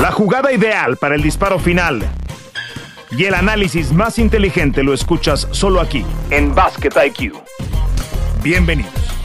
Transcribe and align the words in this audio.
La 0.00 0.12
jugada 0.12 0.52
ideal 0.52 0.96
para 0.96 1.16
el 1.16 1.22
disparo 1.22 1.58
final 1.58 2.00
y 3.10 3.24
el 3.24 3.34
análisis 3.34 3.92
más 3.92 4.20
inteligente 4.20 4.84
lo 4.84 4.94
escuchas 4.94 5.48
solo 5.50 5.80
aquí, 5.80 6.06
en 6.30 6.54
Basket 6.54 6.92
IQ. 7.04 7.34
Bienvenidos. 8.40 9.17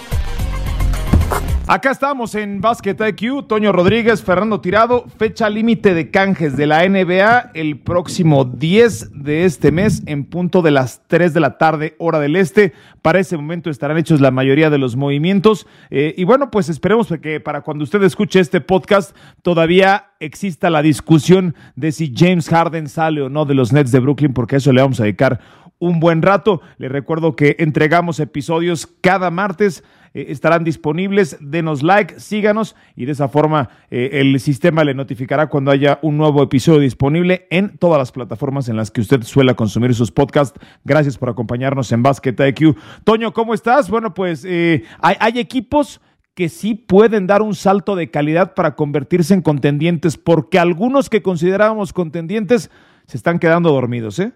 Acá 1.65 1.91
estamos 1.91 2.35
en 2.35 2.59
Basket 2.59 2.97
IQ, 2.99 3.47
Toño 3.47 3.71
Rodríguez, 3.71 4.21
Fernando 4.21 4.59
Tirado, 4.59 5.05
fecha 5.17 5.49
límite 5.49 5.93
de 5.93 6.11
canjes 6.11 6.57
de 6.57 6.67
la 6.67 6.87
NBA 6.87 7.51
el 7.53 7.79
próximo 7.79 8.43
10 8.43 9.23
de 9.23 9.45
este 9.45 9.71
mes 9.71 10.03
en 10.05 10.25
punto 10.25 10.61
de 10.61 10.71
las 10.71 11.01
3 11.07 11.33
de 11.33 11.39
la 11.39 11.57
tarde, 11.57 11.95
hora 11.99 12.19
del 12.19 12.35
este. 12.35 12.73
Para 13.01 13.21
ese 13.21 13.37
momento 13.37 13.69
estarán 13.69 13.97
hechos 13.97 14.19
la 14.19 14.29
mayoría 14.29 14.69
de 14.69 14.77
los 14.77 14.97
movimientos. 14.97 15.65
Eh, 15.89 16.13
y 16.17 16.25
bueno, 16.25 16.51
pues 16.51 16.67
esperemos 16.67 17.07
que 17.21 17.39
para 17.39 17.61
cuando 17.61 17.85
usted 17.85 18.03
escuche 18.03 18.41
este 18.41 18.59
podcast 18.59 19.15
todavía 19.41 20.07
exista 20.19 20.69
la 20.69 20.81
discusión 20.81 21.55
de 21.77 21.93
si 21.93 22.13
James 22.13 22.49
Harden 22.49 22.89
sale 22.89 23.21
o 23.21 23.29
no 23.29 23.45
de 23.45 23.53
los 23.53 23.71
Nets 23.71 23.93
de 23.93 23.99
Brooklyn, 23.99 24.33
porque 24.33 24.55
a 24.55 24.57
eso 24.57 24.73
le 24.73 24.81
vamos 24.81 24.99
a 24.99 25.03
dedicar 25.03 25.39
un 25.79 25.99
buen 25.99 26.21
rato. 26.21 26.61
Le 26.77 26.89
recuerdo 26.89 27.35
que 27.35 27.55
entregamos 27.59 28.19
episodios 28.19 28.87
cada 29.01 29.31
martes. 29.31 29.83
Eh, 30.13 30.27
estarán 30.29 30.63
disponibles. 30.63 31.37
Denos 31.41 31.83
like, 31.83 32.19
síganos 32.19 32.75
y 32.95 33.05
de 33.05 33.13
esa 33.13 33.27
forma 33.27 33.69
eh, 33.89 34.09
el 34.13 34.39
sistema 34.39 34.83
le 34.83 34.93
notificará 34.93 35.47
cuando 35.47 35.71
haya 35.71 35.99
un 36.01 36.17
nuevo 36.17 36.43
episodio 36.43 36.79
disponible 36.79 37.47
en 37.49 37.77
todas 37.77 37.97
las 37.97 38.11
plataformas 38.11 38.69
en 38.69 38.77
las 38.77 38.91
que 38.91 39.01
usted 39.01 39.23
suele 39.23 39.55
consumir 39.55 39.93
sus 39.95 40.11
podcasts. 40.11 40.59
Gracias 40.83 41.17
por 41.17 41.29
acompañarnos 41.29 41.91
en 41.91 42.03
Basket 42.03 42.35
IQ. 42.39 42.77
Toño, 43.03 43.33
¿cómo 43.33 43.53
estás? 43.53 43.89
Bueno, 43.89 44.13
pues 44.13 44.45
eh, 44.45 44.83
hay, 44.99 45.15
hay 45.19 45.39
equipos 45.39 46.01
que 46.35 46.49
sí 46.49 46.73
pueden 46.73 47.27
dar 47.27 47.41
un 47.41 47.53
salto 47.53 47.95
de 47.95 48.09
calidad 48.09 48.55
para 48.55 48.75
convertirse 48.75 49.33
en 49.33 49.41
contendientes, 49.41 50.17
porque 50.17 50.57
algunos 50.57 51.09
que 51.09 51.21
considerábamos 51.21 51.93
contendientes 51.93 52.71
se 53.05 53.17
están 53.17 53.37
quedando 53.37 53.71
dormidos, 53.71 54.17
¿eh? 54.19 54.33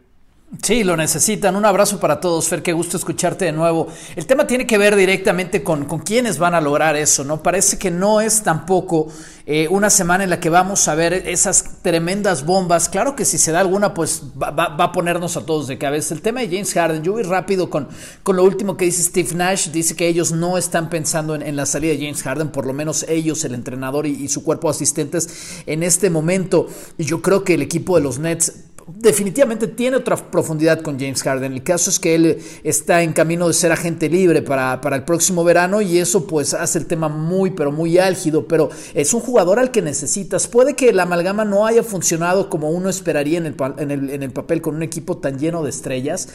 Sí, 0.64 0.86
lo 0.86 0.96
necesitan. 0.96 1.58
Un 1.58 1.66
abrazo 1.66 2.00
para 2.00 2.22
todos, 2.22 2.48
Fer, 2.48 2.64
qué 2.64 2.72
gusto 2.72 2.96
escucharte 2.96 3.44
de 3.44 3.52
nuevo. 3.52 3.90
El 4.16 4.26
tema 4.26 4.48
tiene 4.48 4.66
que 4.66 4.78
ver 4.78 4.96
directamente 4.96 5.62
con, 5.62 5.84
con 5.84 6.00
quiénes 6.00 6.40
van 6.40 6.56
a 6.56 6.62
lograr 6.62 6.96
eso, 6.96 7.26
¿no? 7.26 7.44
Parece 7.44 7.78
que 7.78 7.92
no 7.92 8.22
es 8.22 8.44
tampoco 8.44 9.10
eh, 9.46 9.68
una 9.70 9.90
semana 9.90 10.24
en 10.24 10.30
la 10.30 10.40
que 10.40 10.50
vamos 10.50 10.88
a 10.88 10.96
ver 10.96 11.14
esas 11.14 11.82
tremendas 11.82 12.46
bombas. 12.46 12.88
Claro 12.88 13.14
que 13.14 13.26
si 13.26 13.38
se 13.38 13.52
da 13.52 13.60
alguna, 13.60 13.94
pues 13.94 14.24
va, 14.42 14.74
a 14.78 14.92
ponernos 14.94 15.36
a 15.36 15.46
todos 15.46 15.68
de 15.68 15.78
cabeza. 15.78 16.14
El 16.14 16.22
tema 16.22 16.40
de 16.40 16.48
James 16.48 16.74
Harden, 16.74 17.04
yo 17.04 17.12
voy 17.12 17.24
rápido 17.24 17.70
con, 17.70 17.90
con 18.24 18.38
lo 18.38 18.46
último 18.46 18.78
que 18.78 18.86
dice 18.86 19.04
Steve 19.04 19.36
Nash. 19.36 19.68
Dice 19.72 19.98
que 19.98 20.08
ellos 20.08 20.32
no 20.32 20.58
están 20.58 20.90
pensando 20.90 21.36
en, 21.36 21.56
la 21.58 21.66
salida 21.66 21.92
de 21.92 22.00
James 22.00 22.24
Harden, 22.24 22.52
por 22.52 22.66
lo 22.66 22.72
menos 22.72 23.04
ellos, 23.10 23.44
el 23.44 23.54
entrenador 23.54 24.08
y, 24.08 24.12
y 24.12 24.30
su 24.30 24.46
cuerpo 24.46 24.70
de 24.70 24.76
asistentes 24.76 25.62
en 25.66 25.84
este 25.84 26.10
momento. 26.10 26.68
Y 26.98 27.04
yo 27.04 27.22
creo 27.22 27.44
que 27.44 27.56
el 27.56 27.62
equipo 27.62 27.98
de 27.98 28.04
los 28.04 28.18
Nets 28.18 28.54
definitivamente 28.88 29.68
tiene 29.68 29.98
otra 29.98 30.16
profundidad 30.16 30.82
con 30.82 31.00
James 31.00 31.22
Harden. 31.22 31.54
El 31.54 31.64
caso 31.64 31.90
es 31.90 32.00
que 32.00 32.16
él 32.16 32.44
está 32.64 33.04
en 33.04 33.14
camino 33.14 33.48
de 33.48 33.54
ser 33.54 33.72
agente 33.72 34.10
libre 34.10 34.42
para, 34.42 34.80
el 34.96 35.04
próximo 35.04 35.44
verano 35.44 35.82
y 35.82 35.98
eso 35.98 36.26
pues 36.26 36.54
hace 36.54 36.80
el 36.80 36.86
tema 36.86 37.10
muy 37.10 37.52
pero 37.52 37.72
muy 37.72 37.98
álgido, 37.98 38.48
pero 38.48 38.70
es 38.94 39.14
un 39.14 39.20
jugador 39.20 39.60
al 39.60 39.72
que 39.72 39.82
necesitas. 39.82 40.48
Puede 40.48 40.76
que 40.76 40.94
la 40.94 41.04
amalgama 41.04 41.44
no 41.44 41.66
haya 41.66 41.84
funcionado 41.84 42.50
como 42.50 42.70
uno 42.70 42.90
esperaría 42.90 43.38
en 43.38 43.46
el, 43.48 44.10
en 44.10 44.24
el, 44.24 44.32
papel 44.32 44.62
con 44.62 44.76
un 44.76 44.84
equipo 44.84 45.18
tan 45.18 45.38
lleno 45.38 45.64
de 45.64 45.70
estrellas. 45.70 46.30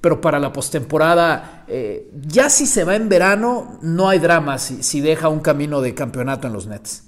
Pero 0.00 0.20
para 0.20 0.38
la 0.38 0.52
postemporada, 0.52 1.64
eh, 1.66 2.08
ya 2.28 2.50
si 2.50 2.66
se 2.66 2.84
va 2.84 2.94
en 2.94 3.08
verano, 3.08 3.80
no 3.82 4.08
hay 4.08 4.20
drama 4.20 4.58
si, 4.58 4.84
si 4.84 5.00
deja 5.00 5.28
un 5.28 5.40
camino 5.40 5.80
de 5.80 5.92
campeonato 5.94 6.46
en 6.46 6.52
los 6.52 6.68
Nets. 6.68 7.07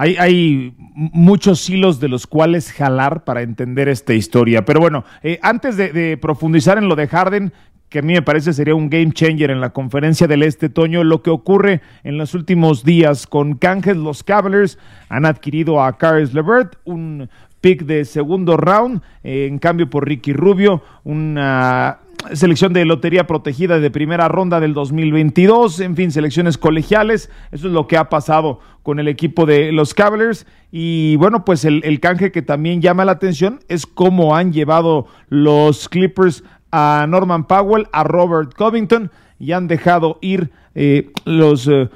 Hay, 0.00 0.74
muchos 0.94 1.68
hilos 1.68 1.98
de 1.98 2.08
los 2.08 2.26
cuales 2.28 2.72
jalar 2.72 3.24
para 3.24 3.42
entender 3.42 3.88
esta 3.88 4.14
historia. 4.14 4.64
Pero 4.64 4.78
bueno, 4.78 5.04
eh, 5.22 5.40
antes 5.42 5.76
de, 5.76 6.16
profundizar 6.16 6.78
en 6.78 6.88
lo 6.88 6.94
de 6.94 7.08
Harden, 7.08 7.52
que 7.88 7.98
a 7.98 8.02
mí 8.02 8.12
me 8.12 8.22
parece 8.22 8.52
sería 8.52 8.76
un 8.76 8.90
game 8.90 9.10
changer 9.12 9.50
en 9.50 9.60
la 9.60 9.70
conferencia 9.70 10.28
del 10.28 10.44
Este 10.44 10.68
Toño, 10.68 11.02
lo 11.02 11.22
que 11.22 11.30
ocurre 11.30 11.80
en 12.04 12.16
los 12.16 12.34
últimos 12.34 12.84
días 12.84 13.26
con 13.26 13.54
Canjes, 13.54 13.96
los 13.96 14.22
Cavaliers 14.22 14.78
han 15.08 15.26
adquirido 15.26 15.82
a 15.82 15.96
Caris 15.98 16.32
LeVert, 16.32 16.76
un 16.84 17.28
pick 17.60 17.84
de 17.84 18.04
segundo 18.04 18.56
round, 18.56 19.02
eh, 19.24 19.46
en 19.48 19.58
cambio 19.58 19.90
por 19.90 20.06
Ricky 20.06 20.32
Rubio, 20.32 20.82
una 21.02 21.98
selección 22.32 22.72
de 22.72 22.84
lotería 22.84 23.26
protegida 23.26 23.78
de 23.78 23.90
primera 23.90 24.28
ronda 24.28 24.60
del 24.60 24.74
2022, 24.74 25.80
en 25.80 25.96
fin, 25.96 26.10
selecciones 26.10 26.58
colegiales. 26.58 27.30
Eso 27.52 27.68
es 27.68 27.72
lo 27.72 27.86
que 27.86 27.96
ha 27.96 28.08
pasado 28.08 28.60
con 28.82 28.98
el 28.98 29.08
equipo 29.08 29.46
de 29.46 29.72
los 29.72 29.94
Cavaliers. 29.94 30.46
Y 30.70 31.16
bueno, 31.16 31.44
pues 31.44 31.64
el, 31.64 32.00
canje 32.00 32.32
que 32.32 32.42
también 32.42 32.80
llama 32.80 33.04
la 33.04 33.12
atención 33.12 33.60
es 33.68 33.86
cómo 33.86 34.36
han 34.36 34.52
llevado 34.52 35.06
los 35.28 35.88
Clippers 35.88 36.44
a 36.70 37.06
Norman 37.08 37.46
Powell, 37.46 37.86
a 37.92 38.04
Robert 38.04 38.54
Covington 38.54 39.10
y 39.38 39.52
han 39.52 39.68
dejado 39.68 40.18
ir 40.20 40.50
eh, 40.74 41.10
los... 41.24 41.68
Eh, 41.68 41.88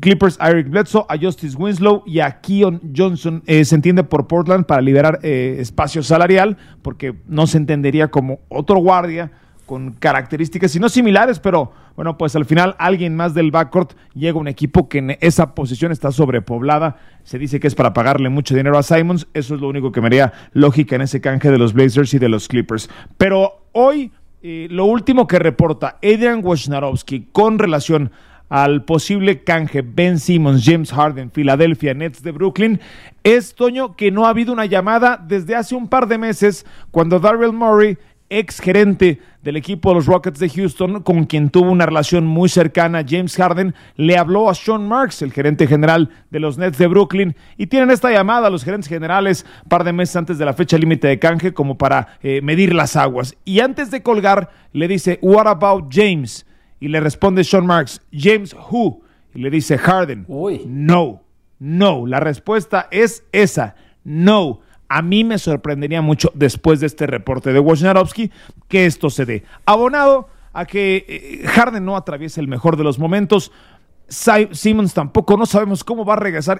Clippers 0.00 0.38
Eric 0.40 0.70
Bledsoe, 0.70 1.04
a 1.08 1.18
Justice 1.18 1.56
Winslow 1.56 2.04
y 2.06 2.20
a 2.20 2.40
Keon 2.40 2.80
Johnson. 2.96 3.42
Eh, 3.46 3.64
se 3.64 3.74
entiende 3.74 4.04
por 4.04 4.28
Portland 4.28 4.64
para 4.64 4.80
liberar 4.80 5.18
espacio 5.24 6.04
salarial, 6.04 6.56
porque 6.80 7.12
no 7.26 7.48
se 7.48 7.58
entendería 7.58 8.06
como 8.06 8.38
otro 8.48 8.76
guardia 8.78 9.32
con 9.70 9.92
características, 9.92 10.72
si 10.72 10.80
no 10.80 10.88
similares, 10.88 11.38
pero 11.38 11.70
bueno, 11.94 12.18
pues 12.18 12.34
al 12.34 12.44
final 12.44 12.74
alguien 12.80 13.14
más 13.14 13.34
del 13.34 13.52
backcourt 13.52 13.92
llega 14.14 14.36
a 14.36 14.40
un 14.40 14.48
equipo 14.48 14.88
que 14.88 14.98
en 14.98 15.16
esa 15.20 15.54
posición 15.54 15.92
está 15.92 16.10
sobrepoblada. 16.10 16.96
Se 17.22 17.38
dice 17.38 17.60
que 17.60 17.68
es 17.68 17.76
para 17.76 17.94
pagarle 17.94 18.30
mucho 18.30 18.56
dinero 18.56 18.76
a 18.76 18.82
Simons. 18.82 19.28
Eso 19.32 19.54
es 19.54 19.60
lo 19.60 19.68
único 19.68 19.92
que 19.92 20.00
me 20.00 20.08
haría 20.08 20.32
lógica 20.54 20.96
en 20.96 21.02
ese 21.02 21.20
canje 21.20 21.52
de 21.52 21.58
los 21.58 21.72
Blazers 21.72 22.12
y 22.14 22.18
de 22.18 22.28
los 22.28 22.48
Clippers. 22.48 22.90
Pero 23.16 23.62
hoy, 23.70 24.10
eh, 24.42 24.66
lo 24.72 24.86
último 24.86 25.28
que 25.28 25.38
reporta 25.38 25.98
Adrian 26.02 26.44
Wojnarowski 26.44 27.28
con 27.30 27.60
relación 27.60 28.10
al 28.48 28.84
posible 28.84 29.44
canje 29.44 29.82
Ben 29.82 30.18
Simmons, 30.18 30.64
James 30.64 30.90
Harden, 30.92 31.30
Philadelphia 31.30 31.94
Nets 31.94 32.24
de 32.24 32.32
Brooklyn, 32.32 32.80
es, 33.22 33.54
Toño, 33.54 33.94
que 33.94 34.10
no 34.10 34.26
ha 34.26 34.30
habido 34.30 34.52
una 34.52 34.66
llamada 34.66 35.24
desde 35.24 35.54
hace 35.54 35.76
un 35.76 35.88
par 35.88 36.08
de 36.08 36.18
meses 36.18 36.66
cuando 36.90 37.20
Darrell 37.20 37.52
Murray 37.52 37.96
ex 38.30 38.60
gerente 38.60 39.20
del 39.42 39.56
equipo 39.56 39.90
de 39.90 39.96
los 39.96 40.06
Rockets 40.06 40.38
de 40.38 40.48
Houston, 40.48 41.02
con 41.02 41.24
quien 41.24 41.50
tuvo 41.50 41.70
una 41.70 41.84
relación 41.84 42.24
muy 42.26 42.48
cercana, 42.48 43.04
James 43.06 43.36
Harden, 43.36 43.74
le 43.96 44.16
habló 44.16 44.48
a 44.48 44.54
Sean 44.54 44.86
Marks, 44.86 45.22
el 45.22 45.32
gerente 45.32 45.66
general 45.66 46.10
de 46.30 46.40
los 46.40 46.56
Nets 46.56 46.78
de 46.78 46.86
Brooklyn, 46.86 47.36
y 47.56 47.66
tienen 47.66 47.90
esta 47.90 48.10
llamada 48.10 48.46
a 48.46 48.50
los 48.50 48.64
gerentes 48.64 48.88
generales 48.88 49.44
un 49.64 49.68
par 49.68 49.84
de 49.84 49.92
meses 49.92 50.16
antes 50.16 50.38
de 50.38 50.44
la 50.44 50.54
fecha 50.54 50.78
límite 50.78 51.08
de 51.08 51.18
canje 51.18 51.52
como 51.52 51.76
para 51.76 52.18
eh, 52.22 52.40
medir 52.42 52.74
las 52.74 52.96
aguas. 52.96 53.36
Y 53.44 53.60
antes 53.60 53.90
de 53.90 54.02
colgar, 54.02 54.50
le 54.72 54.88
dice, 54.88 55.18
What 55.20 55.48
about 55.48 55.88
James? 55.90 56.46
Y 56.78 56.88
le 56.88 57.00
responde 57.00 57.44
Sean 57.44 57.66
Marks, 57.66 58.00
James 58.12 58.54
who? 58.54 59.02
Y 59.34 59.40
le 59.40 59.50
dice 59.50 59.78
Harden, 59.78 60.26
no, 60.66 61.22
no. 61.58 62.06
La 62.06 62.20
respuesta 62.20 62.88
es 62.90 63.24
esa, 63.32 63.74
no. 64.02 64.60
A 64.92 65.02
mí 65.02 65.22
me 65.22 65.38
sorprendería 65.38 66.02
mucho 66.02 66.32
después 66.34 66.80
de 66.80 66.88
este 66.88 67.06
reporte 67.06 67.52
de 67.52 67.60
Wojnarowski 67.60 68.32
que 68.66 68.86
esto 68.86 69.08
se 69.08 69.24
dé. 69.24 69.44
Abonado 69.64 70.28
a 70.52 70.66
que 70.66 71.06
eh, 71.08 71.46
Harden 71.46 71.84
no 71.84 71.96
atraviese 71.96 72.40
el 72.40 72.48
mejor 72.48 72.76
de 72.76 72.82
los 72.82 72.98
momentos, 72.98 73.52
Simmons 74.08 74.92
tampoco, 74.92 75.36
no 75.36 75.46
sabemos 75.46 75.84
cómo 75.84 76.04
va 76.04 76.14
a 76.14 76.16
regresar. 76.16 76.58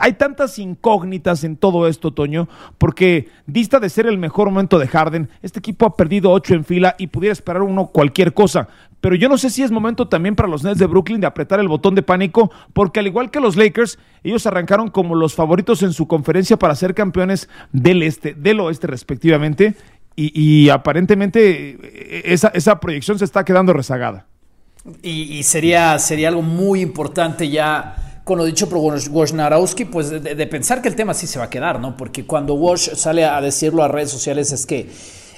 hay 0.00 0.12
tantas 0.12 0.58
incógnitas 0.58 1.44
en 1.44 1.56
todo 1.56 1.88
esto, 1.88 2.12
Toño, 2.12 2.46
porque 2.76 3.30
dista 3.46 3.80
de 3.80 3.88
ser 3.88 4.06
el 4.06 4.18
mejor 4.18 4.50
momento 4.50 4.78
de 4.78 4.88
Harden, 4.88 5.30
este 5.40 5.60
equipo 5.60 5.86
ha 5.86 5.96
perdido 5.96 6.30
ocho 6.30 6.52
en 6.52 6.66
fila 6.66 6.94
y 6.98 7.06
pudiera 7.06 7.32
esperar 7.32 7.62
uno 7.62 7.86
cualquier 7.86 8.34
cosa. 8.34 8.68
Pero 9.02 9.16
yo 9.16 9.28
no 9.28 9.36
sé 9.36 9.50
si 9.50 9.64
es 9.64 9.72
momento 9.72 10.06
también 10.06 10.36
para 10.36 10.48
los 10.48 10.62
Nets 10.62 10.78
de 10.78 10.86
Brooklyn 10.86 11.20
de 11.20 11.26
apretar 11.26 11.58
el 11.58 11.66
botón 11.66 11.96
de 11.96 12.04
pánico, 12.04 12.52
porque 12.72 13.00
al 13.00 13.08
igual 13.08 13.32
que 13.32 13.40
los 13.40 13.56
Lakers, 13.56 13.98
ellos 14.22 14.46
arrancaron 14.46 14.90
como 14.90 15.16
los 15.16 15.34
favoritos 15.34 15.82
en 15.82 15.92
su 15.92 16.06
conferencia 16.06 16.56
para 16.56 16.76
ser 16.76 16.94
campeones 16.94 17.48
del 17.72 18.04
este, 18.04 18.32
del 18.32 18.60
oeste 18.60 18.86
respectivamente, 18.86 19.74
y, 20.14 20.68
aparentemente 20.68 21.78
eh, 21.82 22.22
esa, 22.26 22.78
proyección 22.78 23.18
se 23.18 23.24
está 23.24 23.44
quedando 23.44 23.72
rezagada. 23.72 24.26
Y, 25.02 25.42
sería, 25.42 25.98
sería 25.98 26.28
algo 26.28 26.42
muy 26.42 26.80
importante 26.80 27.48
ya 27.48 28.20
con 28.22 28.38
lo 28.38 28.44
dicho 28.44 28.68
por 28.68 28.78
Wojnarowski, 28.78 29.84
pues 29.86 30.10
de, 30.10 30.20
de, 30.20 30.46
pensar 30.46 30.80
que 30.80 30.88
el 30.88 30.94
tema 30.94 31.12
sí 31.12 31.26
se 31.26 31.40
va 31.40 31.46
a 31.46 31.50
quedar, 31.50 31.80
¿no? 31.80 31.96
Porque 31.96 32.24
cuando 32.24 32.54
Wash 32.54 32.90
sale 32.94 33.24
a 33.24 33.40
decirlo 33.40 33.82
a 33.82 33.88
redes 33.88 34.12
sociales 34.12 34.52
es 34.52 34.64
que 34.64 34.88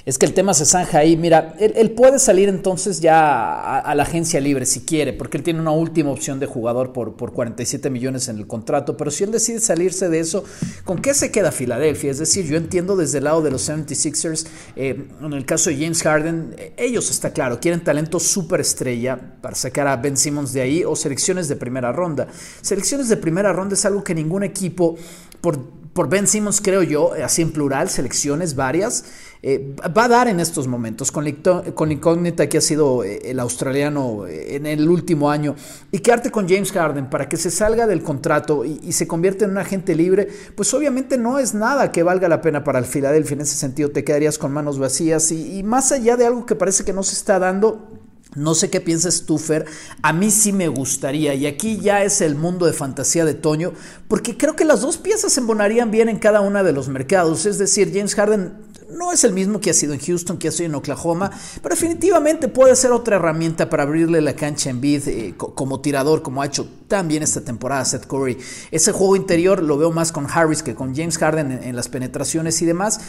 es 0.05 0.19
que 0.19 0.25
el 0.27 0.33
tema 0.33 0.53
se 0.53 0.65
zanja 0.65 0.99
ahí. 0.99 1.17
Mira, 1.17 1.55
él, 1.59 1.91
puede 1.91 2.19
salir 2.19 2.47
entonces 2.47 2.99
ya 2.99 3.79
a, 3.79 3.95
la 3.95 4.03
agencia 4.03 4.39
libre 4.39 4.65
si 4.65 4.81
quiere, 4.81 5.13
porque 5.13 5.37
él 5.37 5.43
tiene 5.43 5.59
una 5.59 5.71
última 5.71 6.11
opción 6.11 6.39
de 6.39 6.45
jugador 6.45 6.93
por, 6.93 7.15
por 7.15 7.33
47 7.33 7.89
millones 7.89 8.27
en 8.27 8.37
el 8.37 8.45
contrato, 8.45 8.97
pero 8.97 9.09
si 9.09 9.23
él 9.23 9.31
decide 9.31 9.59
salirse 9.59 10.09
de 10.09 10.19
eso, 10.19 10.43
¿con 10.83 10.99
qué 10.99 11.13
se 11.13 11.31
queda 11.31 11.51
Filadelfia? 11.51 12.11
Es 12.11 12.19
decir, 12.19 12.45
yo 12.45 12.57
entiendo 12.57 12.95
desde 12.95 13.17
el 13.17 13.23
lado 13.23 13.41
de 13.41 13.49
los 13.49 13.67
76ers, 13.67 14.45
eh, 14.75 15.07
en 15.21 15.33
el 15.33 15.45
caso 15.45 15.71
de 15.71 15.77
James 15.77 16.03
Harden, 16.03 16.55
eh, 16.57 16.73
ellos 16.77 17.09
está 17.09 17.31
claro, 17.31 17.59
quieren 17.59 17.83
talento 17.83 18.19
estrella 18.59 19.19
para 19.41 19.55
sacar 19.55 19.87
a 19.87 19.95
Ben 19.97 20.17
Simmons 20.17 20.53
de 20.53 20.61
ahí 20.61 20.83
o 20.83 20.95
selecciones 20.95 21.47
de 21.47 21.55
primera 21.55 21.91
ronda. 21.91 22.27
Selecciones 22.61 23.09
de 23.09 23.17
primera 23.17 23.51
ronda 23.53 23.73
es 23.73 23.85
algo 23.85 24.03
que 24.03 24.13
ningún 24.13 24.43
equipo 24.43 24.97
por 25.41 25.84
por 25.95 26.09
Ben 26.09 26.27
Simmons, 26.27 26.59
creo 26.59 26.83
yo, 26.83 27.13
así 27.23 27.41
en 27.41 27.53
plural, 27.53 27.89
selecciones 27.89 28.53
varias, 28.53 29.05
eh, 29.41 29.73
va 29.97 30.03
a 30.03 30.07
dar 30.09 30.27
en 30.27 30.41
estos 30.41 30.67
momentos, 30.67 31.09
con 31.09 31.23
la, 31.23 31.29
incógnita 31.29 32.49
que 32.49 32.57
ha 32.57 32.61
sido 32.61 33.05
eh, 33.05 33.21
el 33.23 33.39
australiano 33.39 34.27
eh, 34.27 34.57
en 34.57 34.65
el 34.65 34.89
último 34.89 35.31
año, 35.31 35.55
y 35.93 35.99
quedarte 35.99 36.31
con 36.31 36.49
James 36.49 36.73
Harden 36.73 37.09
para 37.09 37.29
que 37.29 37.37
se 37.37 37.49
salga 37.49 37.87
del 37.87 38.03
contrato 38.03 38.65
y, 38.65 38.91
se 38.91 39.07
convierta 39.07 39.45
en 39.45 39.51
un 39.51 39.57
agente 39.57 39.95
libre, 39.95 40.27
pues 40.53 40.73
obviamente 40.73 41.17
no 41.17 41.39
es 41.39 41.53
nada 41.53 41.93
que 41.93 42.03
valga 42.03 42.27
la 42.27 42.41
pena 42.41 42.65
para 42.65 42.79
el 42.79 42.85
Philadelphia. 42.85 43.35
En 43.35 43.41
ese 43.41 43.55
sentido, 43.55 43.91
te 43.91 44.03
quedarías 44.03 44.37
con 44.37 44.51
manos 44.51 44.77
vacías 44.77 45.31
y 45.31 45.63
más 45.63 45.93
allá 45.93 46.17
de 46.17 46.25
algo 46.25 46.45
que 46.45 46.55
parece 46.55 46.83
que 46.83 46.91
no 46.91 47.03
se 47.03 47.13
está 47.13 47.39
dando, 47.39 47.87
no 48.35 48.53
sé 48.53 48.69
qué 48.69 48.81
piensas 48.81 49.23
tú, 49.25 49.37
Fer. 49.37 49.65
A 50.01 50.13
mí 50.13 50.29
sí 50.29 50.51
me 50.51 50.67
gustaría. 50.67 51.33
Y 51.33 51.47
aquí 51.47 51.79
ya 51.79 52.03
es 52.03 52.21
el 52.21 52.35
mundo 52.35 52.65
de 52.65 52.73
fantasía 52.73 53.25
de 53.25 53.33
Toño. 53.33 53.73
Porque 54.07 54.37
creo 54.37 54.55
que 54.55 54.65
las 54.65 54.81
dos 54.81 54.97
piezas 54.97 55.33
se 55.33 55.39
embonarían 55.39 55.89
bien 55.89 56.09
en 56.09 56.19
cada 56.19 56.41
uno 56.41 56.63
de 56.63 56.73
los 56.73 56.89
mercados. 56.89 57.45
Es 57.45 57.57
decir, 57.57 57.91
James 57.93 58.13
Harden 58.15 58.65
no 58.95 59.11
es 59.11 59.23
el 59.23 59.33
mismo 59.33 59.59
que 59.59 59.71
ha 59.71 59.73
sido 59.73 59.93
en 59.93 59.99
Houston, 59.99 60.37
que 60.37 60.47
ha 60.47 60.51
sido 60.51 60.67
en 60.67 60.75
Oklahoma, 60.75 61.31
pero 61.61 61.75
definitivamente 61.75 62.47
puede 62.47 62.75
ser 62.75 62.91
otra 62.91 63.17
herramienta 63.17 63.69
para 63.69 63.83
abrirle 63.83 64.21
la 64.21 64.35
cancha 64.35 64.69
en 64.69 64.81
bid 64.81 65.07
eh, 65.07 65.33
como 65.37 65.81
tirador, 65.81 66.21
como 66.21 66.41
ha 66.41 66.45
hecho 66.45 66.67
también 66.87 67.23
esta 67.23 67.41
temporada 67.41 67.83
Seth 67.85 68.05
Curry. 68.05 68.37
Ese 68.71 68.91
juego 68.91 69.15
interior 69.15 69.61
lo 69.61 69.77
veo 69.77 69.91
más 69.91 70.11
con 70.11 70.27
Harris 70.29 70.63
que 70.63 70.75
con 70.75 70.95
James 70.95 71.17
Harden 71.17 71.51
en, 71.51 71.75
las 71.75 71.89
penetraciones 71.89 72.61
y 72.61 72.65
demás. 72.65 72.99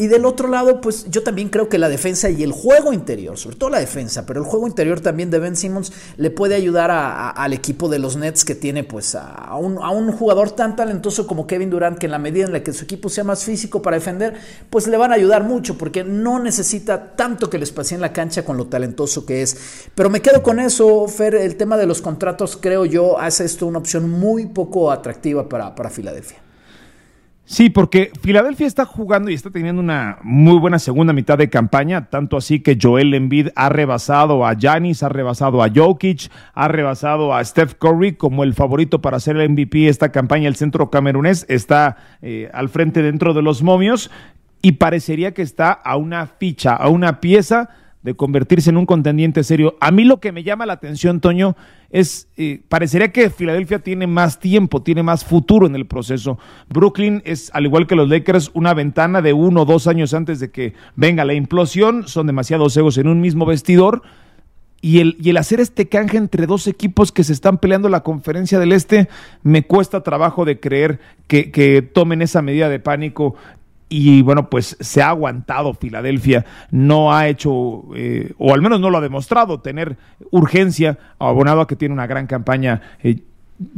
Y 0.00 0.06
del 0.06 0.24
otro 0.24 0.48
lado, 0.48 0.80
pues 0.80 1.10
yo 1.10 1.22
también 1.22 1.50
creo 1.50 1.68
que 1.68 1.76
la 1.76 1.90
defensa 1.90 2.30
y 2.30 2.42
el 2.42 2.52
juego 2.52 2.94
interior, 2.94 3.36
sobre 3.36 3.56
todo 3.56 3.68
la 3.68 3.80
defensa, 3.80 4.24
pero 4.24 4.40
el 4.40 4.46
juego 4.46 4.66
interior 4.66 5.00
también 5.00 5.30
de 5.30 5.38
Ben 5.38 5.56
Simmons 5.56 5.92
le 6.16 6.30
puede 6.30 6.54
ayudar 6.54 6.90
al 6.90 7.52
equipo 7.52 7.86
de 7.90 7.98
los 7.98 8.16
Nets 8.16 8.46
que 8.46 8.54
tiene 8.54 8.82
pues 8.82 9.14
a 9.14 9.54
un, 9.58 10.10
jugador 10.12 10.52
tan 10.52 10.74
talentoso 10.74 11.26
como 11.26 11.46
Kevin 11.46 11.68
Durant 11.68 11.98
que 11.98 12.06
en 12.06 12.12
la 12.12 12.18
medida 12.18 12.46
en 12.46 12.52
la 12.54 12.62
que 12.62 12.72
su 12.72 12.84
equipo 12.84 13.10
sea 13.10 13.24
más 13.24 13.44
físico 13.44 13.82
para 13.82 13.98
defender, 13.98 14.32
pues 14.70 14.86
le 14.86 14.96
van 14.96 15.12
a 15.12 15.16
ayudar 15.16 15.44
mucho 15.44 15.76
porque 15.76 16.02
no 16.02 16.38
necesita 16.38 17.14
tanto 17.14 17.50
que 17.50 17.58
les 17.58 17.70
pase 17.70 17.94
en 17.94 18.00
la 18.00 18.14
cancha 18.14 18.42
con 18.42 18.56
lo 18.56 18.68
talentoso 18.68 19.26
que 19.26 19.42
es. 19.42 19.90
Pero 19.94 20.08
me 20.08 20.22
quedo 20.22 20.42
con 20.42 20.60
eso, 20.60 21.06
Fer, 21.08 21.34
el 21.34 21.56
tema 21.56 21.76
de 21.76 21.84
los 21.84 22.00
contratos 22.00 22.56
creo 22.58 22.86
yo 22.86 23.20
hace 23.20 23.44
esto 23.44 23.66
una 23.66 23.80
opción 23.80 24.08
muy 24.08 24.46
poco 24.46 24.90
atractiva 24.90 25.46
para 25.46 25.90
Filadelfia. 25.90 26.38
Sí, 27.50 27.68
porque 27.68 28.12
Filadelfia 28.22 28.68
está 28.68 28.84
jugando 28.84 29.28
y 29.28 29.34
está 29.34 29.50
teniendo 29.50 29.82
una 29.82 30.18
muy 30.22 30.56
buena 30.56 30.78
segunda 30.78 31.12
mitad 31.12 31.36
de 31.36 31.50
campaña, 31.50 32.08
tanto 32.08 32.36
así 32.36 32.60
que 32.60 32.78
Joel 32.80 33.12
Embiid 33.12 33.48
ha 33.56 33.68
rebasado 33.68 34.46
a 34.46 34.54
Giannis, 34.54 35.02
ha 35.02 35.08
rebasado 35.08 35.60
a 35.60 35.68
Jokic, 35.68 36.30
ha 36.54 36.68
rebasado 36.68 37.34
a 37.34 37.44
Steph 37.44 37.74
Curry 37.74 38.12
como 38.14 38.44
el 38.44 38.54
favorito 38.54 39.02
para 39.02 39.18
ser 39.18 39.36
el 39.36 39.50
MVP 39.50 39.88
esta 39.88 40.12
campaña. 40.12 40.46
El 40.46 40.54
centro 40.54 40.90
camerunés 40.90 41.44
está 41.48 41.96
eh, 42.22 42.48
al 42.54 42.68
frente 42.68 43.02
dentro 43.02 43.34
de 43.34 43.42
los 43.42 43.64
momios 43.64 44.12
y 44.62 44.72
parecería 44.72 45.34
que 45.34 45.42
está 45.42 45.72
a 45.72 45.96
una 45.96 46.28
ficha, 46.28 46.76
a 46.76 46.88
una 46.88 47.20
pieza 47.20 47.70
de 48.02 48.14
convertirse 48.14 48.70
en 48.70 48.76
un 48.76 48.86
contendiente 48.86 49.44
serio. 49.44 49.76
A 49.80 49.90
mí 49.90 50.04
lo 50.04 50.20
que 50.20 50.32
me 50.32 50.42
llama 50.42 50.66
la 50.66 50.72
atención, 50.74 51.20
Toño, 51.20 51.56
es, 51.90 52.28
eh, 52.36 52.62
parecería 52.68 53.12
que 53.12 53.30
Filadelfia 53.30 53.80
tiene 53.80 54.06
más 54.06 54.38
tiempo, 54.38 54.82
tiene 54.82 55.02
más 55.02 55.24
futuro 55.24 55.66
en 55.66 55.74
el 55.74 55.86
proceso. 55.86 56.38
Brooklyn 56.68 57.22
es, 57.24 57.50
al 57.52 57.66
igual 57.66 57.86
que 57.86 57.96
los 57.96 58.08
Lakers, 58.08 58.50
una 58.54 58.72
ventana 58.74 59.20
de 59.20 59.32
uno 59.32 59.62
o 59.62 59.64
dos 59.64 59.86
años 59.86 60.14
antes 60.14 60.40
de 60.40 60.50
que 60.50 60.74
venga 60.96 61.24
la 61.24 61.34
implosión. 61.34 62.08
Son 62.08 62.26
demasiados 62.26 62.76
egos 62.76 62.96
en 62.96 63.08
un 63.08 63.20
mismo 63.20 63.44
vestidor. 63.44 64.02
Y 64.82 65.00
el, 65.00 65.18
y 65.20 65.28
el 65.28 65.36
hacer 65.36 65.60
este 65.60 65.90
canje 65.90 66.16
entre 66.16 66.46
dos 66.46 66.66
equipos 66.66 67.12
que 67.12 67.22
se 67.22 67.34
están 67.34 67.58
peleando 67.58 67.90
la 67.90 68.00
conferencia 68.00 68.58
del 68.58 68.72
Este, 68.72 69.10
me 69.42 69.66
cuesta 69.66 70.02
trabajo 70.02 70.46
de 70.46 70.58
creer 70.58 71.00
que, 71.26 71.50
que 71.50 71.82
tomen 71.82 72.22
esa 72.22 72.40
medida 72.40 72.70
de 72.70 72.80
pánico 72.80 73.34
y 73.90 74.22
bueno, 74.22 74.48
pues 74.48 74.76
se 74.80 75.02
ha 75.02 75.10
aguantado 75.10 75.74
Filadelfia, 75.74 76.46
no 76.70 77.12
ha 77.12 77.26
hecho, 77.28 77.84
eh, 77.96 78.32
o 78.38 78.54
al 78.54 78.62
menos 78.62 78.80
no 78.80 78.88
lo 78.88 78.98
ha 78.98 79.02
demostrado, 79.02 79.60
tener 79.60 79.98
urgencia, 80.30 80.96
abonado 81.18 81.60
a 81.60 81.66
que 81.66 81.76
tiene 81.76 81.92
una 81.92 82.06
gran 82.06 82.28
campaña 82.28 82.80
eh, 83.02 83.18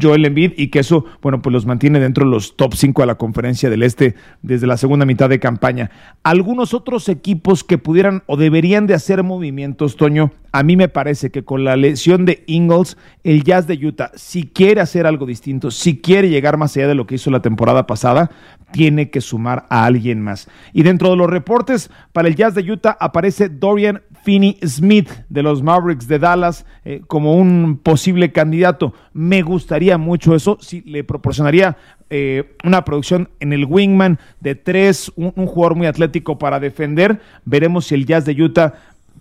Joel 0.00 0.25
Embiid 0.25 0.53
y 0.56 0.69
que 0.69 0.79
eso, 0.79 1.05
bueno, 1.20 1.43
pues 1.43 1.53
los 1.53 1.67
mantiene 1.67 1.99
dentro 1.99 2.25
de 2.25 2.31
los 2.31 2.56
top 2.56 2.75
5 2.75 3.03
de 3.03 3.06
la 3.06 3.17
conferencia 3.17 3.69
del 3.69 3.82
Este 3.82 4.14
desde 4.43 4.67
la 4.67 4.76
segunda 4.76 5.05
mitad 5.06 5.29
de 5.29 5.41
campaña. 5.41 5.91
Algunos 6.23 6.73
otros 6.73 7.08
equipos 7.08 7.65
que 7.65 7.79
pudieran 7.79 8.23
o 8.26 8.37
deberían 8.37 8.87
de 8.87 8.94
hacer 8.94 9.23
movimientos, 9.25 9.97
Toño, 9.97 10.32
a 10.53 10.62
mí 10.62 10.76
me 10.76 10.88
parece 10.88 11.31
que 11.31 11.44
con 11.44 11.65
la 11.65 11.76
lesión 11.76 12.25
de 12.25 12.44
Ingles, 12.47 12.97
el 13.25 13.43
Jazz 13.43 13.67
de 13.67 13.75
Utah, 13.75 14.12
si 14.15 14.44
quiere 14.44 14.81
hacer 14.81 15.06
algo 15.06 15.26
distinto, 15.26 15.70
si 15.70 16.00
quiere 16.00 16.29
llegar 16.29 16.58
más 16.58 16.76
allá 16.76 16.88
de 16.88 16.94
lo 16.94 17.06
que 17.06 17.17
hizo 17.17 17.31
la 17.31 17.43
temporada 17.43 17.87
pasada, 17.87 18.31
tiene 18.73 19.11
que 19.11 19.21
sumar 19.21 19.67
a 19.69 19.85
alguien 19.85 20.21
más. 20.21 20.49
Y 20.73 20.83
dentro 20.83 21.11
de 21.11 21.17
los 21.17 21.31
reportes, 21.31 21.91
para 22.13 22.29
el 22.29 22.37
Jazz 22.37 22.55
de 22.55 22.71
Utah 22.71 22.97
aparece 22.99 23.49
Dorian 23.49 24.03
Finney 24.23 24.59
Smith 24.65 25.11
de 25.29 25.43
los 25.43 25.63
Mavericks 25.63 26.07
de 26.09 26.19
Dallas 26.19 26.65
eh, 26.85 27.03
como 27.07 27.35
un 27.35 27.79
posible 27.83 28.33
candidato. 28.33 28.95
Me 29.13 29.43
gustaría 29.43 29.99
mucho 29.99 30.35
eso, 30.35 30.59
si 30.61 30.81
le 30.83 31.05
proporcionaría 31.05 31.77
eh, 32.11 32.57
una 32.65 32.85
producción 32.85 33.31
en 33.41 33.53
el 33.53 33.65
Wingman 33.65 34.19
de 34.41 34.55
tres, 34.55 35.11
un, 35.17 35.33
jugador 35.33 35.77
muy 35.77 35.87
atlético 35.87 36.39
para 36.39 36.61
defender. 36.61 37.21
Veremos 37.45 37.87
si 37.87 37.95
el 37.95 38.07
Jazz 38.07 38.25
de 38.25 38.41
Utah 38.41 38.75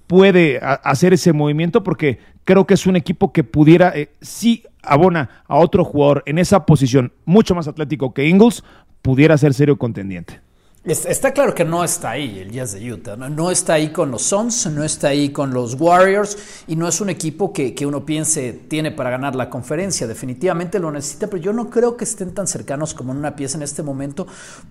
puede 0.07 0.59
hacer 0.61 1.13
ese 1.13 1.31
movimiento 1.33 1.83
porque 1.83 2.19
creo 2.43 2.67
que 2.67 2.73
es 2.73 2.85
un 2.85 2.95
equipo 2.95 3.31
que 3.31 3.43
pudiera, 3.43 3.93
eh, 3.95 4.09
si 4.21 4.63
abona 4.83 5.29
a 5.47 5.57
otro 5.57 5.85
jugador 5.85 6.23
en 6.25 6.37
esa 6.37 6.65
posición 6.65 7.13
mucho 7.25 7.55
más 7.55 7.67
atlético 7.67 8.13
que 8.13 8.27
Ingles, 8.27 8.63
pudiera 9.01 9.37
ser 9.37 9.53
serio 9.53 9.77
contendiente. 9.77 10.41
Está 10.83 11.31
claro 11.31 11.53
que 11.53 11.63
no 11.63 11.83
está 11.83 12.09
ahí 12.09 12.39
el 12.39 12.49
Jazz 12.49 12.71
de 12.71 12.91
Utah, 12.91 13.15
¿no? 13.15 13.51
está 13.51 13.73
ahí 13.73 13.91
con 13.91 14.09
los 14.09 14.23
Suns, 14.23 14.65
no 14.65 14.83
está 14.83 15.09
ahí 15.09 15.29
con 15.29 15.53
los 15.53 15.79
Warriors 15.79 16.35
y 16.65 16.75
no 16.75 16.87
es 16.87 16.99
un 17.01 17.11
equipo 17.11 17.53
que, 17.53 17.75
uno 17.85 18.03
piense 18.03 18.51
tiene 18.67 18.89
para 18.89 19.11
ganar 19.11 19.35
la 19.35 19.47
conferencia, 19.47 20.07
definitivamente 20.07 20.79
lo 20.79 20.91
necesita, 20.91 21.27
pero 21.27 21.39
yo 21.39 21.53
no 21.53 21.69
creo 21.69 21.95
que 21.95 22.03
estén 22.03 22.33
tan 22.33 22.47
cercanos 22.47 22.95
como 22.95 23.11
en 23.11 23.19
una 23.19 23.35
pieza 23.35 23.57
en 23.57 23.61
este 23.61 23.83
momento 23.83 24.25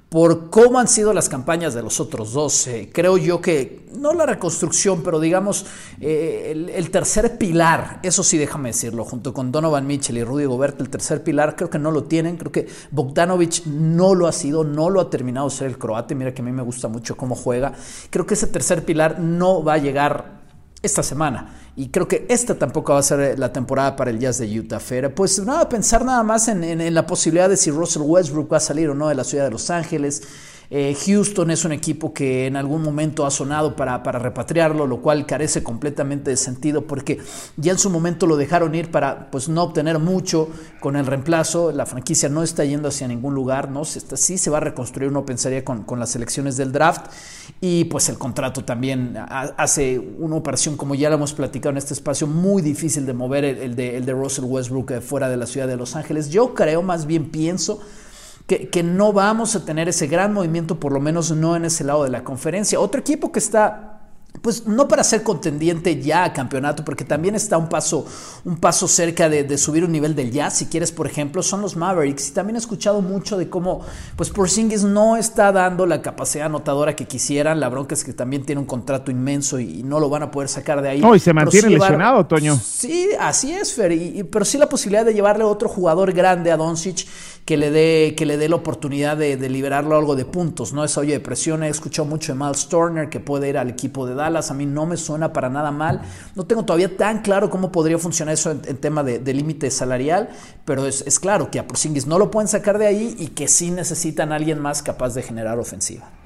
por 0.09 0.51
cómo 0.51 0.81
han 0.81 0.89
sido 0.89 1.12
las 1.12 1.29
campañas 1.29 1.75
de 1.75 1.83
los 1.83 2.01
otros 2.01 2.33
dos. 2.33 2.67
Eh, 2.67 2.91
creo 2.93 3.17
yo 3.17 3.41
que, 3.41 3.87
no 3.97 4.12
la 4.12 4.27
reconstrucción, 4.27 5.05
pero 5.05 5.21
digamos 5.21 5.65
eh, 6.01 6.71
el, 6.75 6.91
tercer 6.91 7.39
pilar, 7.39 8.01
eso 8.03 8.25
sí 8.25 8.37
déjame 8.37 8.71
decirlo, 8.71 9.05
junto 9.05 9.33
con 9.33 9.53
Donovan 9.53 9.87
Mitchell 9.87 10.19
y 10.19 10.25
Rudy 10.25 10.47
Gobert, 10.47 10.81
el 10.81 10.91
tercer 10.91 11.23
pilar 11.23 11.55
creo 11.55 11.71
que 11.71 11.79
no 11.79 11.93
lo 11.93 12.03
tienen, 12.03 12.37
creo 12.37 12.51
que 12.51 12.67
Bogdanovich 12.91 13.67
no 13.67 14.17
lo 14.17 14.27
ha 14.27 14.33
sido, 14.33 14.65
no 14.65 14.91
lo 14.91 15.00
ha 15.00 15.09
terminado 15.09 15.49
de 15.49 15.55
ser 15.55 15.69
el 15.69 15.79
croata 15.79 16.00
Mira 16.14 16.35
que 16.35 16.42
a 16.42 16.45
mí 16.45 16.52
me 16.52 16.62
gusta 16.62 16.88
mucho 16.88 17.16
cómo 17.16 17.35
juega. 17.35 17.73
Creo 18.11 18.26
que 18.26 18.35
ese 18.35 18.47
tercer 18.47 18.85
pilar 18.85 19.21
no 19.21 19.62
va 19.62 19.75
a 19.75 19.78
llegar 19.78 20.40
esta 20.83 21.02
semana. 21.02 21.57
Y 21.76 21.88
creo 21.88 22.09
que 22.09 22.26
esta 22.28 22.54
tampoco 22.54 22.92
va 22.92 22.99
a 22.99 23.02
ser 23.02 23.38
la 23.38 23.52
temporada 23.52 23.97
para 23.97 24.11
el 24.11 24.19
Jazz 24.19 24.38
de 24.38 24.59
Utah 24.59 24.80
Fair. 24.80 25.14
Pues 25.14 25.38
nada, 25.45 25.69
pensar 25.69 26.04
nada 26.04 26.23
más 26.23 26.49
en, 26.49 26.64
en, 26.64 26.95
la 26.95 27.07
posibilidad 27.07 27.49
de 27.49 27.57
si 27.57 27.71
Russell 27.71 28.02
Westbrook 28.02 28.52
va 28.52 28.57
a 28.57 28.61
salir 28.61 28.88
o 28.90 28.95
no 28.95 29.09
de 29.09 29.14
la 29.14 29.25
ciudad 29.25 29.45
de 29.45 29.50
Los 29.50 29.71
Ángeles. 29.71 30.23
Eh, 30.73 30.97
Houston 31.05 31.50
es 31.50 31.65
un 31.65 31.73
equipo 31.73 32.15
que 32.15 32.47
en 32.47 32.55
algún 32.55 32.81
momento 32.83 33.27
ha 33.27 33.31
sonado 33.33 33.75
para, 33.75 34.05
para, 34.05 34.21
repatriarlo, 34.21 34.87
lo 34.87 35.03
cual 35.03 35.27
carece 35.27 35.65
completamente 35.65 36.31
de 36.31 36.37
sentido 36.37 36.87
porque 36.87 37.19
ya 37.57 37.73
en 37.73 37.79
su 37.79 37.91
momento 37.91 38.29
lo 38.29 38.37
dejaron 38.37 38.77
ir 38.77 38.93
para 38.93 39.33
pues, 39.33 39.49
no 39.49 39.65
obtener 39.65 39.99
mucho 39.99 40.49
con 40.79 40.95
el 40.95 41.07
reemplazo. 41.07 41.73
La 41.73 41.87
franquicia 41.87 42.29
no 42.29 42.45
está 42.45 42.65
yendo 42.65 42.87
hacia 42.87 43.09
ningún 43.09 43.35
lugar, 43.35 43.69
¿no? 43.69 43.85
Se 43.85 44.00
sí 44.17 44.39
se 44.39 44.49
va 44.49 44.59
a 44.59 44.61
reconstruir, 44.61 45.11
uno 45.11 45.27
pensaría, 45.27 45.65
con, 45.65 45.83
con 45.83 45.99
las 45.99 46.15
elecciones 46.15 46.57
del 46.57 46.71
draft. 46.71 47.07
Y 47.61 47.85
pues 47.87 48.09
el 48.09 48.17
contrato 48.17 48.65
también 48.65 49.17
hace 49.29 49.99
una 49.99 50.37
operación, 50.37 50.77
como 50.77 50.95
ya 50.95 51.09
lo 51.09 51.17
hemos 51.17 51.33
platicado 51.33 51.71
en 51.71 51.79
este 51.79 51.95
espacio, 51.95 52.29
muy 52.29 52.62
difícil 52.62 53.07
de 53.07 53.12
mover 53.12 53.45
el, 53.45 53.75
de, 53.75 53.97
el 53.97 54.07
de 54.07 54.12
Russell 54.12 54.45
Westbrook 54.45 54.93
eh, 54.93 55.00
fuera 55.00 55.29
de 55.29 55.37
la 55.37 55.47
ciudad 55.47 55.67
de 55.67 55.77
Los 55.77 55.97
Ángeles. 55.97 56.31
Yo 56.31 56.55
creo, 56.55 56.83
más 56.83 57.07
bien 57.07 57.31
pienso 57.31 57.81
que, 58.57 58.83
no 58.83 59.12
vamos 59.12 59.54
a 59.54 59.64
tener 59.64 59.88
ese 59.88 60.09
gran 60.09 60.33
movimiento, 60.33 60.80
por 60.80 60.92
lo 60.92 61.00
menos 61.00 61.30
no 61.30 61.54
en 61.54 61.64
ese 61.64 61.85
lado 61.85 62.04
de 62.04 62.11
la 62.11 62.25
conferencia. 62.25 62.80
Otro 62.80 63.00
equipo 63.00 63.30
que 63.30 63.38
está 63.38 63.97
pues 64.42 64.66
no 64.66 64.88
para 64.88 65.04
ser 65.04 65.23
contendiente 65.23 66.00
ya 66.00 66.25
a 66.25 66.33
campeonato, 66.33 66.85
porque 66.85 67.04
también 67.04 67.35
está 67.35 67.59
un 67.59 67.69
paso, 67.69 68.07
un 68.45 68.57
paso 68.57 68.88
cerca 68.88 69.28
de, 69.28 69.59
subir 69.59 69.85
un 69.85 69.92
nivel 69.92 70.14
del 70.14 70.30
jazz, 70.30 70.57
si 70.57 70.66
quieres, 70.66 70.92
por 70.92 71.07
ejemplo, 71.07 71.42
son 71.42 71.61
los 71.61 71.76
Mavericks. 71.76 72.28
Y 72.28 72.33
también 72.33 72.57
he 72.57 72.59
escuchado 72.59 73.02
mucho 73.02 73.37
de 73.37 73.50
cómo, 73.50 73.83
pues 74.16 74.30
Porzingis 74.30 74.85
no 74.85 75.16
está 75.16 75.52
dando 75.52 75.85
la 75.85 76.00
capacidad 76.00 76.47
anotadora 76.47 76.97
que 76.97 77.07
quisieran. 77.07 77.61
La 77.61 77.69
bronca 77.69 77.95
es 77.95 78.04
que 78.04 78.14
también 78.14 78.47
tiene 78.47 78.61
un 78.61 78.66
contrato 78.66 79.11
inmenso 79.11 79.59
y, 79.59 79.83
no 79.83 79.99
lo 79.99 80.09
van 80.09 80.23
a 80.23 80.30
poder 80.30 80.49
sacar 80.49 80.80
de 80.80 80.88
ahí. 80.88 81.00
No, 81.00 81.14
y 81.14 81.19
se 81.19 81.33
mantiene 81.33 81.69
lesionado, 81.71 82.25
Toño. 82.26 82.59
Sí, 82.62 83.11
así 83.19 83.52
es, 83.52 83.75
Fer. 83.75 83.92
pero 84.30 84.45
sí 84.45 84.57
la 84.57 84.69
posibilidad 84.69 85.04
de 85.04 85.12
llevarle 85.12 85.42
a 85.42 85.49
otro 85.49 85.69
jugador 85.69 86.12
grande 86.12 86.52
a 86.52 86.57
Doncic 86.57 87.07
que 87.50 87.57
le 87.57 87.73
dé, 87.73 88.14
que 88.16 88.26
le 88.26 88.37
dé 88.37 88.49
la 88.49 88.54
oportunidad 88.54 89.16
de, 89.16 89.37
liberarlo 89.49 89.97
algo 89.97 90.14
de 90.14 90.25
puntos, 90.25 90.73
¿no? 90.73 90.85
Esa 90.85 91.00
olla 91.00 91.14
de 91.14 91.19
presión, 91.19 91.64
he 91.64 91.69
escuchado 91.69 92.07
mucho 92.07 92.33
de 92.33 92.38
Miles 92.38 92.69
Turner 92.69 93.11
que 93.11 93.19
puede 93.19 93.49
ir 93.49 93.59
al 93.59 93.69
equipo 93.69 94.07
de 94.07 94.14
Dallas, 94.14 94.52
a 94.52 94.54
mí 94.54 94.66
no 94.66 94.87
me 94.87 94.97
suena 94.97 95.33
para 95.33 95.50
nada 95.50 95.73
mal, 95.73 96.00
no 96.37 96.47
tengo 96.47 96.64
todavía 96.64 96.97
tan 96.97 97.23
claro 97.23 97.50
cómo 97.50 97.73
podría 97.73 97.99
funcionar 97.99 98.35
eso 98.35 98.52
en, 98.52 98.76
tema 98.76 99.02
de, 99.02 99.35
límite 99.35 99.69
salarial, 99.73 100.28
pero 100.64 100.87
es, 100.87 101.02
es 101.09 101.19
claro 101.19 101.50
que 101.50 101.59
a 101.59 101.66
Porzingis 101.66 102.07
no 102.07 102.21
lo 102.21 102.30
pueden 102.30 102.47
sacar 102.47 102.78
de 102.78 102.87
ahí 102.87 103.16
y 103.19 103.26
que 103.26 103.49
sí 103.49 103.73
necesitan 103.73 104.30
a 104.30 104.37
alguien 104.37 104.61
más 104.61 104.85
capaz 104.85 105.14
de 105.14 105.23
generar 105.23 105.59
ofensiva. 105.59 106.20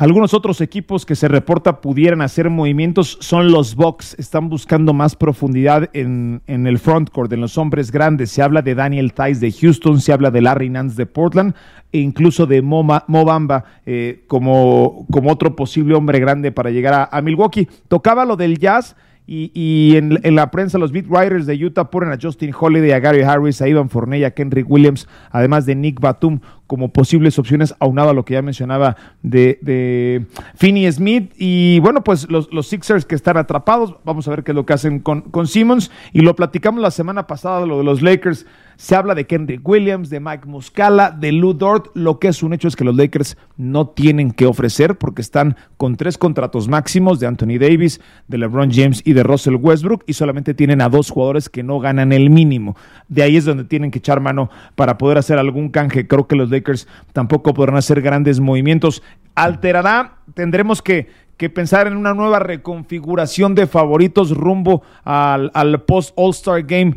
Algunos 0.00 0.32
otros 0.32 0.60
equipos 0.60 1.04
que 1.04 1.16
se 1.16 1.26
reporta 1.26 1.80
pudieran 1.80 2.20
hacer 2.20 2.50
movimientos 2.50 3.18
son 3.20 3.50
los 3.50 3.74
Bucks. 3.74 4.14
Están 4.16 4.48
buscando 4.48 4.92
más 4.92 5.16
profundidad 5.16 5.90
en, 5.92 6.40
el 6.46 6.78
frontcourt, 6.78 7.32
en 7.32 7.40
los 7.40 7.58
hombres 7.58 7.90
grandes. 7.90 8.30
Se 8.30 8.40
habla 8.40 8.62
de 8.62 8.76
Daniel 8.76 9.12
Tice 9.12 9.40
de 9.40 9.50
Houston, 9.50 10.00
se 10.00 10.12
habla 10.12 10.30
de 10.30 10.40
Larry 10.40 10.70
Nance 10.70 10.94
de 10.94 11.06
Portland 11.06 11.52
e 11.90 11.98
incluso 11.98 12.46
de 12.46 12.62
Mobamba 12.62 13.64
eh, 13.86 14.22
como, 14.28 15.04
como 15.10 15.32
otro 15.32 15.56
posible 15.56 15.96
hombre 15.96 16.20
grande 16.20 16.52
para 16.52 16.70
llegar 16.70 17.08
a 17.10 17.20
Milwaukee. 17.20 17.66
Tocaba 17.88 18.24
lo 18.24 18.36
del 18.36 18.60
Jazz 18.60 18.94
y, 19.30 19.94
en, 19.96 20.34
la 20.34 20.50
prensa, 20.50 20.78
los 20.78 20.90
beat 20.90 21.04
writers 21.06 21.44
de 21.44 21.54
Utah 21.62 21.90
ponen 21.90 22.10
a 22.10 22.18
Justin 22.20 22.54
Holiday, 22.58 22.92
a 22.92 22.98
Gary 22.98 23.20
Harris, 23.20 23.60
a 23.60 23.68
Ivan 23.68 23.90
Fournier, 23.90 24.24
a 24.24 24.30
Kendrick 24.30 24.64
Williams, 24.70 25.06
además 25.30 25.66
de 25.66 25.74
Nick 25.74 26.00
Batum, 26.00 26.40
como 26.66 26.94
posibles 26.94 27.38
opciones, 27.38 27.74
aunado 27.78 28.08
a 28.08 28.14
lo 28.14 28.24
que 28.24 28.34
ya 28.34 28.42
mencionaba 28.42 28.96
de, 29.22 29.58
de 29.60 30.24
Finney 30.54 30.90
Smith. 30.90 31.34
Y 31.36 31.78
bueno, 31.80 32.02
pues 32.02 32.26
los, 32.30 32.48
Sixers 32.66 33.04
que 33.04 33.14
están 33.14 33.36
atrapados, 33.36 33.96
vamos 34.02 34.26
a 34.28 34.30
ver 34.30 34.44
qué 34.44 34.52
es 34.52 34.56
lo 34.56 34.64
que 34.64 34.72
hacen 34.72 35.00
con, 35.00 35.20
con 35.20 35.46
Simmons. 35.46 35.90
Y 36.14 36.22
lo 36.22 36.34
platicamos 36.34 36.80
la 36.80 36.90
semana 36.90 37.26
pasada, 37.26 37.66
lo 37.66 37.76
de 37.76 37.84
los 37.84 38.00
Lakers. 38.00 38.46
Se 38.78 38.94
habla 38.94 39.16
de 39.16 39.26
Kendrick 39.26 39.68
Williams, 39.68 40.08
de 40.08 40.20
Mike 40.20 40.46
Muscala, 40.46 41.10
de 41.10 41.32
Lou 41.32 41.52
Dort. 41.52 41.88
Lo 41.94 42.20
que 42.20 42.28
es 42.28 42.44
un 42.44 42.52
hecho 42.52 42.68
es 42.68 42.76
que 42.76 42.84
los 42.84 42.94
Lakers 42.94 43.36
no 43.56 43.88
tienen 43.88 44.30
que 44.30 44.46
ofrecer 44.46 44.96
porque 44.96 45.20
están 45.20 45.56
con 45.76 45.96
tres 45.96 46.16
contratos 46.16 46.68
máximos 46.68 47.18
de 47.18 47.26
Anthony 47.26 47.58
Davis, 47.58 48.00
de 48.28 48.38
LeBron 48.38 48.70
James 48.72 49.02
y 49.04 49.14
de 49.14 49.24
Russell 49.24 49.56
Westbrook 49.56 50.04
y 50.06 50.12
solamente 50.12 50.54
tienen 50.54 50.80
a 50.80 50.88
dos 50.88 51.10
jugadores 51.10 51.48
que 51.48 51.64
no 51.64 51.80
ganan 51.80 52.12
el 52.12 52.30
mínimo. 52.30 52.76
De 53.08 53.24
ahí 53.24 53.36
es 53.36 53.44
donde 53.44 53.64
tienen 53.64 53.90
que 53.90 53.98
echar 53.98 54.20
mano 54.20 54.48
para 54.76 54.96
poder 54.96 55.18
hacer 55.18 55.38
algún 55.38 55.70
canje. 55.70 56.06
Creo 56.06 56.28
que 56.28 56.36
los 56.36 56.48
Lakers 56.48 56.86
tampoco 57.12 57.54
podrán 57.54 57.78
hacer 57.78 58.00
grandes 58.00 58.38
movimientos. 58.38 59.02
Alterará, 59.34 60.18
tendremos 60.34 60.82
que, 60.82 61.08
pensar 61.52 61.88
en 61.88 61.96
una 61.96 62.14
nueva 62.14 62.38
reconfiguración 62.38 63.56
de 63.56 63.66
favoritos 63.66 64.30
rumbo 64.30 64.82
al, 65.02 65.82
post 65.84 66.12
All-Star 66.14 66.62
Game 66.62 66.96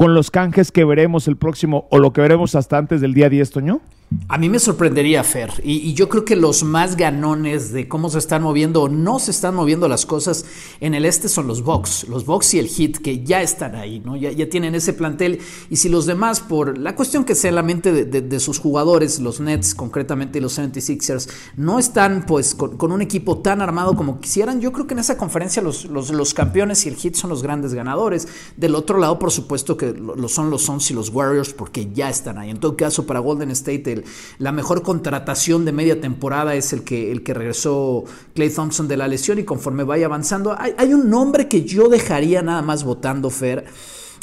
con 0.00 0.14
los 0.14 0.30
canjes 0.30 0.72
que 0.72 0.86
veremos 0.86 1.28
el 1.28 1.36
próximo 1.36 1.86
o 1.90 1.98
lo 1.98 2.14
que 2.14 2.22
veremos 2.22 2.54
hasta 2.54 2.78
antes 2.78 3.02
del 3.02 3.12
día 3.12 3.28
10, 3.28 3.50
Toño? 3.50 3.82
A 4.26 4.38
mí 4.38 4.48
me 4.48 4.58
sorprendería, 4.58 5.22
Fer, 5.22 5.52
y, 5.62 5.94
yo 5.94 6.08
creo 6.08 6.24
que 6.24 6.34
los 6.34 6.64
más 6.64 6.96
ganones 6.96 7.72
de 7.72 7.86
cómo 7.86 8.10
se 8.10 8.18
están 8.18 8.42
moviendo 8.42 8.82
o 8.82 8.88
no 8.88 9.20
se 9.20 9.30
están 9.30 9.54
moviendo 9.54 9.86
las 9.86 10.04
cosas 10.04 10.44
en 10.80 10.94
el 10.94 11.04
este 11.04 11.28
son 11.28 11.46
los 11.46 11.62
Bucks, 11.62 12.08
los 12.08 12.26
Bucks 12.26 12.54
y 12.54 12.58
el 12.58 12.66
Hit, 12.66 12.98
que 12.98 13.22
ya 13.22 13.40
están 13.40 13.76
ahí, 13.76 14.00
¿no? 14.00 14.16
Ya, 14.16 14.32
ya 14.32 14.48
tienen 14.48 14.74
ese 14.74 14.94
plantel, 14.94 15.38
y 15.68 15.76
si 15.76 15.88
los 15.88 16.06
demás, 16.06 16.40
por 16.40 16.76
la 16.76 16.96
cuestión 16.96 17.24
que 17.24 17.36
sea 17.36 17.50
en 17.50 17.54
la 17.54 17.62
mente 17.62 17.92
de, 17.92 18.40
sus 18.40 18.58
jugadores, 18.58 19.20
los 19.20 19.38
Nets 19.38 19.76
concretamente 19.76 20.38
y 20.38 20.42
los 20.42 20.58
76ers, 20.58 21.28
no 21.56 21.78
están 21.78 22.26
pues 22.26 22.56
con, 22.56 22.90
un 22.90 23.02
equipo 23.02 23.38
tan 23.38 23.62
armado 23.62 23.94
como 23.94 24.18
quisieran, 24.18 24.60
yo 24.60 24.72
creo 24.72 24.88
que 24.88 24.94
en 24.94 25.00
esa 25.00 25.16
conferencia 25.16 25.62
los, 25.62 25.84
los, 25.84 26.34
campeones 26.34 26.84
y 26.84 26.88
el 26.88 26.96
Hit 26.96 27.14
son 27.14 27.30
los 27.30 27.44
grandes 27.44 27.74
ganadores. 27.74 28.26
Del 28.56 28.74
otro 28.74 28.98
lado, 28.98 29.20
por 29.20 29.30
supuesto 29.30 29.76
que 29.76 29.92
lo, 29.92 30.28
son 30.28 30.50
los 30.50 30.62
Suns 30.62 30.90
y 30.90 30.94
los 30.94 31.10
Warriors, 31.10 31.52
porque 31.52 31.90
ya 31.92 32.10
están 32.10 32.38
ahí. 32.38 32.50
En 32.50 32.58
todo 32.58 32.76
caso, 32.76 33.06
para 33.06 33.20
Golden 33.20 33.50
State, 33.50 33.92
el 33.92 33.99
la 34.38 34.52
mejor 34.52 34.82
contratación 34.82 35.64
de 35.64 35.72
media 35.72 36.00
temporada 36.00 36.54
es 36.54 36.72
el 36.72 36.84
que, 36.84 37.12
el 37.12 37.22
que 37.22 37.34
regresó 37.34 38.04
Clay 38.34 38.50
Thompson 38.50 38.88
de 38.88 38.96
la 38.96 39.08
lesión 39.08 39.38
y 39.38 39.44
conforme 39.44 39.84
vaya 39.84 40.06
avanzando, 40.06 40.56
hay, 40.58 40.74
hay 40.78 40.94
un 40.94 41.10
nombre 41.10 41.48
que 41.48 41.64
yo 41.64 41.88
dejaría 41.88 42.42
nada 42.42 42.62
más 42.62 42.84
votando, 42.84 43.30
Fer 43.30 43.66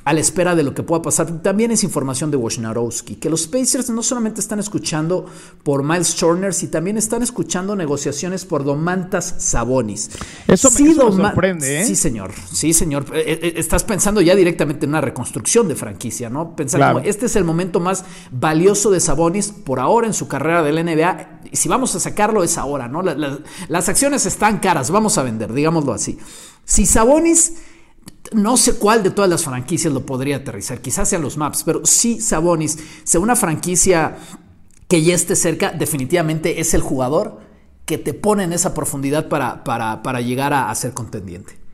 a 0.07 0.13
la 0.13 0.21
espera 0.21 0.55
de 0.55 0.63
lo 0.63 0.73
que 0.73 0.83
pueda 0.83 1.01
pasar. 1.01 1.27
También 1.41 1.71
es 1.71 1.83
información 1.83 2.31
de 2.31 2.37
Wojnarowski, 2.37 3.15
que 3.15 3.29
los 3.29 3.45
Pacers 3.45 3.89
no 3.89 4.01
solamente 4.01 4.39
están 4.39 4.57
escuchando 4.57 5.25
por 5.63 5.83
Miles 5.83 6.15
Turner, 6.15 6.53
sino 6.53 6.71
también 6.71 6.95
están 6.95 7.23
escuchando 7.23 7.75
negociaciones 7.75 8.45
por 8.45 8.63
Domantas 8.63 9.35
Sabonis. 9.39 10.11
Eso, 10.47 10.71
me, 10.71 10.93
sorprende, 10.93 11.81
¿eh? 11.81 11.85
Sí, 11.85 11.97
señor. 11.97 12.31
Sí, 12.49 12.71
señor. 12.71 13.07
Eh, 13.13 13.37
eh, 13.41 13.53
estás 13.57 13.83
pensando 13.83 14.21
ya 14.21 14.33
directamente 14.33 14.85
en 14.85 14.91
una 14.91 15.01
reconstrucción 15.01 15.67
de 15.67 15.75
franquicia, 15.75 16.29
¿no? 16.29 16.55
Pensar 16.55 16.93
como 16.93 17.05
este 17.05 17.25
es 17.25 17.35
el 17.35 17.43
momento 17.43 17.81
más 17.81 18.05
valioso 18.31 18.89
de 18.89 19.01
Sabonis 19.01 19.49
por 19.49 19.81
ahora 19.81 20.07
en 20.07 20.13
su 20.13 20.29
carrera 20.29 20.63
del 20.63 20.85
NBA. 20.85 21.41
Y 21.51 21.57
si 21.57 21.67
vamos 21.67 21.93
a 21.95 21.99
sacarlo 21.99 22.45
es 22.45 22.57
ahora, 22.57 22.87
¿no? 22.87 23.01
las 23.01 23.89
acciones 23.89 24.25
están 24.25 24.59
caras, 24.59 24.89
vamos 24.89 25.17
a 25.17 25.23
vender, 25.23 25.51
digámoslo 25.51 25.91
así. 25.91 26.17
Si 26.63 26.85
Sabonis 26.85 27.53
no 28.34 28.57
sé 28.57 28.75
cuál 28.75 29.03
de 29.03 29.12
todas 29.12 29.29
las 29.29 29.43
franquicias 29.43 29.93
lo 29.93 30.05
podría 30.05 30.38
aterrizar, 30.38 30.81
quizás 30.81 31.10
sean 31.10 31.22
los 31.22 31.38
maps, 31.38 31.63
pero 31.63 31.86
sí 31.86 32.19
Sabonis, 32.19 32.77
sea 33.03 33.19
una 33.19 33.36
franquicia 33.36 34.17
que 34.88 35.03
ya 35.03 35.15
esté 35.15 35.36
cerca, 35.36 35.72
definitivamente 35.72 36.60
es 36.60 36.74
el 36.74 36.81
jugador 36.81 37.39
que 37.86 37.98
te 37.98 38.13
pone 38.13 38.43
en 38.43 38.53
esa 38.53 38.74
profundidad 38.74 39.29
para, 39.29 39.63
para, 39.63 40.22
llegar 40.22 40.53
a 40.53 40.74
ser 40.75 40.93
contendiente 40.93 41.66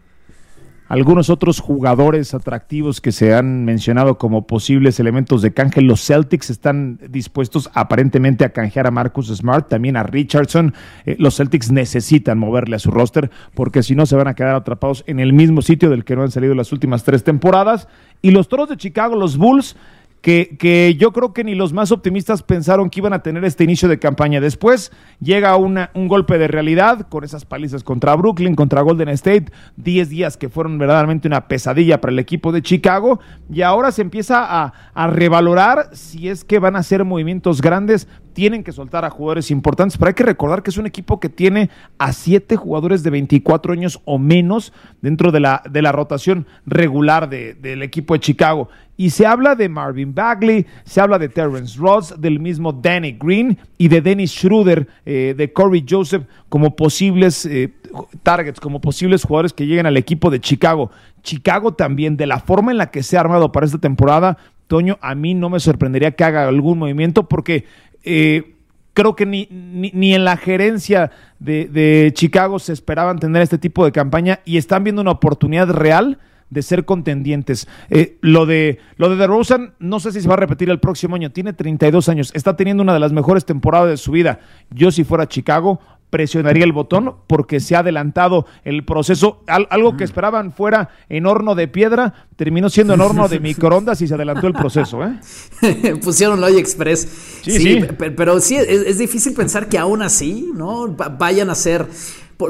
algunos 0.94 1.32
otros 1.32 1.60
jugadores 1.60 2.36
atractivos 2.36 3.02
que 3.02 3.12
se 3.12 3.34
han 3.34 3.66
mencionado 3.66 4.20
como 4.20 4.46
posibles 4.46 5.00
elementos 5.00 5.42
de 5.42 5.52
canje. 5.52 5.82
Los 5.82 6.06
Celtics 6.06 6.52
están 6.52 7.00
dispuestos 7.10 7.72
aparentemente 7.74 8.46
a 8.46 8.50
canjear 8.50 8.86
a 8.86 8.92
Marcus 8.92 9.30
Smart, 9.36 9.68
también 9.70 9.98
a 9.98 10.04
Richardson. 10.04 10.76
Eh, 11.08 11.16
los 11.18 11.38
Celtics 11.38 11.72
necesitan 11.72 12.38
moverle 12.38 12.76
a 12.76 12.80
su 12.80 12.92
roster 12.92 13.32
porque 13.56 13.82
si 13.82 13.96
no 13.96 14.06
se 14.06 14.16
van 14.16 14.28
a 14.28 14.36
quedar 14.36 14.56
atrapados 14.56 15.04
en 15.08 15.20
el 15.20 15.34
mismo 15.34 15.64
sitio 15.64 15.90
del 15.90 16.06
que 16.06 16.16
no 16.16 16.22
han 16.22 16.32
salido 16.32 16.54
las 16.54 16.72
últimas 16.72 17.04
tres 17.04 17.24
temporadas. 17.24 17.88
Y 18.22 18.30
los 18.30 18.48
Toros 18.48 18.70
de 18.70 18.78
Chicago, 18.78 19.16
los 19.16 19.36
Bulls, 19.36 19.76
que, 20.24 20.96
yo 20.98 21.12
creo 21.12 21.34
que 21.34 21.44
ni 21.44 21.54
los 21.54 21.74
más 21.74 21.92
optimistas 21.92 22.44
pensaron 22.44 22.90
que 22.90 23.02
iban 23.02 23.12
a 23.12 23.22
tener 23.22 23.44
este 23.44 23.66
inicio 23.66 23.90
de 23.90 24.00
campaña. 24.00 24.40
Después 24.40 24.94
llega 25.20 25.58
una, 25.58 25.92
un 25.94 26.08
golpe 26.08 26.38
de 26.38 26.48
realidad 26.48 27.08
con 27.10 27.26
esas 27.26 27.44
palizas 27.44 27.84
contra 27.84 28.16
Brooklyn, 28.16 28.56
contra 28.56 28.82
Golden 28.82 29.10
State, 29.10 29.52
10 29.76 30.08
días 30.08 30.38
que 30.38 30.48
fueron 30.48 30.78
verdaderamente 30.78 31.28
una 31.28 31.50
pesadilla 31.50 32.00
para 32.00 32.14
el 32.14 32.20
equipo 32.20 32.54
de 32.54 32.62
Chicago 32.62 33.20
y 33.52 33.64
ahora 33.64 33.92
se 33.92 34.02
empieza 34.02 34.46
a, 34.46 34.74
a 34.94 35.08
revalorar 35.08 35.90
si 35.92 36.30
es 36.30 36.46
que 36.46 36.58
van 36.58 36.78
a 36.78 36.80
hacer 36.80 37.04
movimientos 37.04 37.62
grandes 37.62 38.08
tienen 38.34 38.64
que 38.64 38.72
soltar 38.72 39.06
a 39.06 39.10
jugadores 39.10 39.52
importantes, 39.52 39.98
pero 39.98 40.10
hay 40.10 40.16
que 40.16 40.24
recordar 40.24 40.64
que 40.64 40.72
es 40.72 40.78
un 40.78 40.86
equipo 40.86 41.20
que 41.20 41.30
tiene 41.30 41.70
a 41.98 42.12
siete 42.14 42.56
jugadores 42.56 43.04
de 43.04 43.12
24 43.12 43.74
años 43.74 44.02
o 44.06 44.18
menos 44.18 44.74
dentro 45.02 45.32
de 45.32 45.40
la, 45.40 45.62
de 45.70 45.82
la 45.82 45.92
rotación 45.92 46.48
regular 46.66 47.30
del 47.30 47.84
equipo 47.84 48.16
de 48.16 48.20
Chicago. 48.20 48.70
Y 48.96 49.10
se 49.10 49.26
habla 49.26 49.56
de 49.56 49.70
Marvin 49.70 50.14
Bagley, 50.14 50.66
se 50.84 51.02
habla 51.02 51.18
de 51.18 51.30
Terrence 51.30 51.78
Ross, 51.80 52.14
del 52.20 52.40
mismo 52.40 52.72
Danny 52.72 53.14
Green 53.14 53.58
y 53.78 53.88
de 53.88 54.02
Dennis 54.02 54.32
Schroeder, 54.32 54.88
eh, 55.06 55.34
de 55.36 55.52
Corey 55.52 55.84
Joseph, 55.88 56.24
como 56.50 56.76
posibles 56.76 57.46
eh, 57.46 57.74
targets, 58.22 58.60
como 58.60 58.82
posibles 58.82 59.24
jugadores 59.24 59.54
que 59.54 59.66
lleguen 59.66 59.86
al 59.86 59.98
equipo 59.98 60.30
de 60.30 60.40
Chicago. 60.40 60.92
Chicago 61.24 61.74
también, 61.74 62.18
de 62.18 62.28
la 62.28 62.40
forma 62.40 62.72
en 62.72 62.78
la 62.78 62.92
que 62.92 63.02
se 63.02 63.18
ha 63.18 63.22
armado 63.22 63.52
para 63.52 63.66
esta 63.66 63.80
temporada, 63.80 64.38
Toño, 64.68 64.98
a 65.02 65.16
mí 65.16 65.34
no 65.34 65.50
me 65.50 65.60
sorprendería 65.60 66.12
que 66.12 66.24
haga 66.24 66.48
algún 66.48 66.80
movimiento 66.80 67.28
porque 67.28 67.66
eh, 68.04 68.56
creo 68.94 69.16
que 69.16 69.26
ni, 69.26 69.48
ni, 69.52 70.14
en 70.14 70.24
la 70.24 70.38
gerencia 70.38 71.12
de, 71.40 72.12
Chicago 72.14 72.60
se 72.60 72.74
esperaban 72.74 73.20
tener 73.20 73.42
este 73.42 73.58
tipo 73.58 73.86
de 73.86 73.92
campaña 73.92 74.40
y 74.46 74.58
están 74.58 74.84
viendo 74.84 75.02
una 75.02 75.12
oportunidad 75.12 75.70
real 75.70 76.20
de 76.54 76.62
ser 76.62 76.86
contendientes. 76.86 77.68
Eh, 77.90 78.18
lo 78.22 78.46
de 78.46 78.80
lo 78.98 79.10
de 79.10 79.16
DeRozan, 79.16 79.74
no 79.80 80.00
sé 80.00 80.12
si 80.12 80.22
se 80.22 80.28
va 80.28 80.36
a 80.36 80.38
repetir 80.38 80.70
el 80.70 80.80
próximo 80.80 81.16
año. 81.16 81.32
Tiene 81.32 81.54
32 81.54 82.10
años, 82.10 82.32
está 82.34 82.56
teniendo 82.56 82.84
una 82.84 82.94
de 82.94 83.00
las 83.00 83.12
mejores 83.12 83.46
temporadas 83.46 83.90
de 83.90 83.98
su 83.98 84.12
vida. 84.12 84.40
Yo 84.70 84.92
si 84.92 85.04
fuera 85.04 85.28
Chicago 85.28 85.80
presionaría 86.14 86.64
el 86.64 86.74
botón 86.74 87.16
porque 87.26 87.60
se 87.60 87.76
ha 87.76 87.80
adelantado 87.80 88.46
el 88.64 88.86
proceso. 88.86 89.44
algo 89.48 89.98
que 89.98 90.04
esperaban 90.04 90.52
fuera 90.52 90.90
en 91.10 91.26
horno 91.26 91.56
de 91.56 91.68
piedra, 91.68 92.28
terminó 92.36 92.70
siendo 92.70 92.94
en 92.94 93.02
horno 93.02 93.28
de 93.28 93.40
microondas 93.40 94.00
y 94.02 94.08
se 94.08 94.14
adelantó 94.14 94.46
el 94.46 94.54
proceso. 94.54 95.00
¿eh? 95.04 95.96
Pusieron 96.04 96.44
Express. 96.44 97.40
Sí, 97.42 97.52
sí, 97.58 97.88
Pero, 98.16 98.40
sí, 98.40 98.58
es, 98.58 98.68
es, 98.68 99.00
difícil 99.00 99.34
pensar 99.34 99.68
que 99.68 99.80
aún 99.80 100.04
así 100.04 100.52
no 100.54 100.88
vayan 101.18 101.50
a 101.50 101.56
ser 101.56 101.88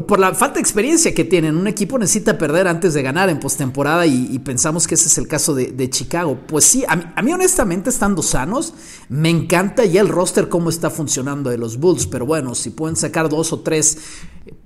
por, 0.01 0.19
la 0.19 0.33
falta 0.33 0.55
de 0.55 0.61
experiencia 0.61 1.13
que 1.13 1.23
tienen. 1.23 1.55
Un 1.55 1.67
equipo 1.67 1.97
necesita 1.97 2.37
perder 2.37 2.67
antes 2.67 2.93
de 2.93 3.03
ganar 3.03 3.29
en 3.29 3.39
postemporada 3.39 4.05
y, 4.05 4.39
pensamos 4.39 4.87
que 4.87 4.95
ese 4.95 5.07
es 5.07 5.17
el 5.17 5.27
caso 5.27 5.53
de, 5.53 5.89
Chicago. 5.89 6.39
Pues 6.47 6.65
sí, 6.65 6.83
a 6.87 7.21
mí, 7.21 7.33
honestamente, 7.33 7.89
estando 7.89 8.21
sanos, 8.21 8.73
me 9.09 9.29
encanta 9.29 9.85
ya 9.85 10.01
el 10.01 10.09
roster 10.09 10.49
cómo 10.49 10.69
está 10.69 10.89
funcionando 10.89 11.49
de 11.49 11.57
los 11.57 11.77
Bulls, 11.77 12.07
pero 12.07 12.25
bueno, 12.25 12.55
si 12.55 12.69
pueden 12.69 12.95
sacar 12.95 13.29
dos 13.29 13.53
o 13.53 13.59
tres 13.59 13.97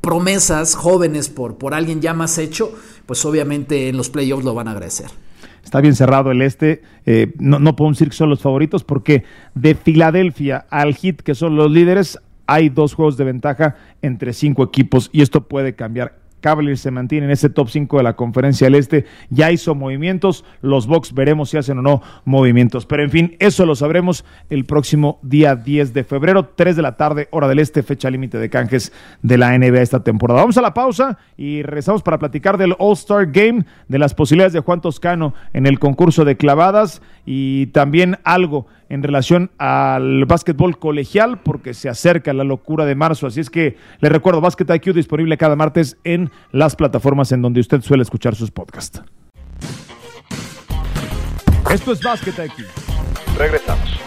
promesas 0.01 0.75
jóvenes 0.75 1.29
por, 1.29 1.57
por 1.57 1.73
alguien 1.73 2.01
ya 2.01 2.13
más 2.13 2.37
hecho, 2.37 2.71
pues 3.05 3.23
obviamente 3.25 3.89
en 3.89 3.97
los 3.97 4.09
playoffs 4.09 4.45
lo 4.45 4.53
van 4.53 4.67
a 4.67 4.71
agradecer. 4.71 5.07
está 5.63 5.81
bien 5.81 5.95
cerrado 5.95 6.31
el 6.31 6.41
este. 6.41 6.81
Eh, 7.05 7.33
no, 7.39 7.59
no 7.59 7.75
podemos 7.75 7.97
decir 7.97 8.09
que 8.09 8.15
son 8.15 8.29
los 8.29 8.41
favoritos 8.41 8.83
porque 8.83 9.23
de 9.53 9.75
Filadelfia 9.75 10.65
al 10.69 10.95
Hit, 10.95 11.21
que 11.21 11.35
son 11.35 11.55
los 11.55 11.71
líderes, 11.71 12.19
hay 12.47 12.69
dos 12.69 12.93
juegos 12.93 13.17
de 13.17 13.25
ventaja 13.25 13.75
entre 14.01 14.33
cinco 14.33 14.63
equipos 14.63 15.09
y 15.13 15.21
esto 15.21 15.47
puede 15.47 15.75
cambiar 15.75 16.27
Cavaliers 16.41 16.81
se 16.81 16.91
mantiene 16.91 17.25
en 17.25 17.31
ese 17.31 17.49
top 17.49 17.69
5 17.69 17.97
de 17.97 18.03
la 18.03 18.15
conferencia 18.15 18.65
del 18.65 18.75
Este. 18.75 19.05
Ya 19.29 19.51
hizo 19.51 19.75
movimientos. 19.75 20.45
Los 20.61 20.87
Bucks 20.87 21.13
veremos 21.13 21.49
si 21.49 21.57
hacen 21.57 21.79
o 21.79 21.81
no 21.81 22.01
movimientos. 22.25 22.85
Pero 22.85 23.03
en 23.03 23.09
fin, 23.09 23.35
eso 23.39 23.65
lo 23.65 23.75
sabremos 23.75 24.23
el 24.49 24.65
próximo 24.65 25.19
día 25.23 25.55
10 25.55 25.93
de 25.93 26.03
febrero, 26.03 26.45
3 26.55 26.75
de 26.75 26.81
la 26.81 26.95
tarde, 26.95 27.27
hora 27.31 27.47
del 27.47 27.59
Este, 27.59 27.83
fecha 27.83 28.09
límite 28.09 28.37
de 28.37 28.49
canjes 28.49 28.93
de 29.21 29.37
la 29.37 29.57
NBA 29.57 29.81
esta 29.81 30.03
temporada. 30.03 30.41
Vamos 30.41 30.57
a 30.57 30.61
la 30.61 30.73
pausa 30.73 31.17
y 31.37 31.63
regresamos 31.63 32.03
para 32.03 32.19
platicar 32.19 32.57
del 32.57 32.75
All-Star 32.77 33.31
Game, 33.31 33.65
de 33.87 33.99
las 33.99 34.13
posibilidades 34.13 34.53
de 34.53 34.59
Juan 34.59 34.81
Toscano 34.81 35.33
en 35.53 35.65
el 35.65 35.79
concurso 35.79 36.23
de 36.23 36.37
clavadas 36.37 37.01
y 37.29 37.67
también 37.67 38.17
algo 38.23 38.67
en 38.87 39.03
relación 39.03 39.51
al 39.57 40.23
básquetbol 40.25 40.79
colegial, 40.79 41.41
porque 41.41 41.73
se 41.73 41.89
acerca 41.89 42.31
la 42.31 42.45
locura 42.45 42.85
de 42.85 42.95
marzo. 42.95 43.27
Así 43.27 43.41
es 43.41 43.49
que 43.49 43.75
le 43.99 44.07
recuerdo, 44.07 44.39
Basket 44.39 44.73
IQ 44.73 44.93
disponible 44.93 45.37
cada 45.37 45.57
martes 45.57 45.97
en 46.05 46.31
las 46.53 46.77
plataformas 46.77 47.33
en 47.33 47.41
donde 47.41 47.59
usted 47.59 47.81
suele 47.81 48.03
escuchar 48.03 48.33
sus 48.33 48.49
podcasts. 48.49 49.01
Esto 51.69 51.91
es 51.91 52.01
Basket 52.01 52.45
IQ. 52.45 52.65
Regresamos. 53.37 53.99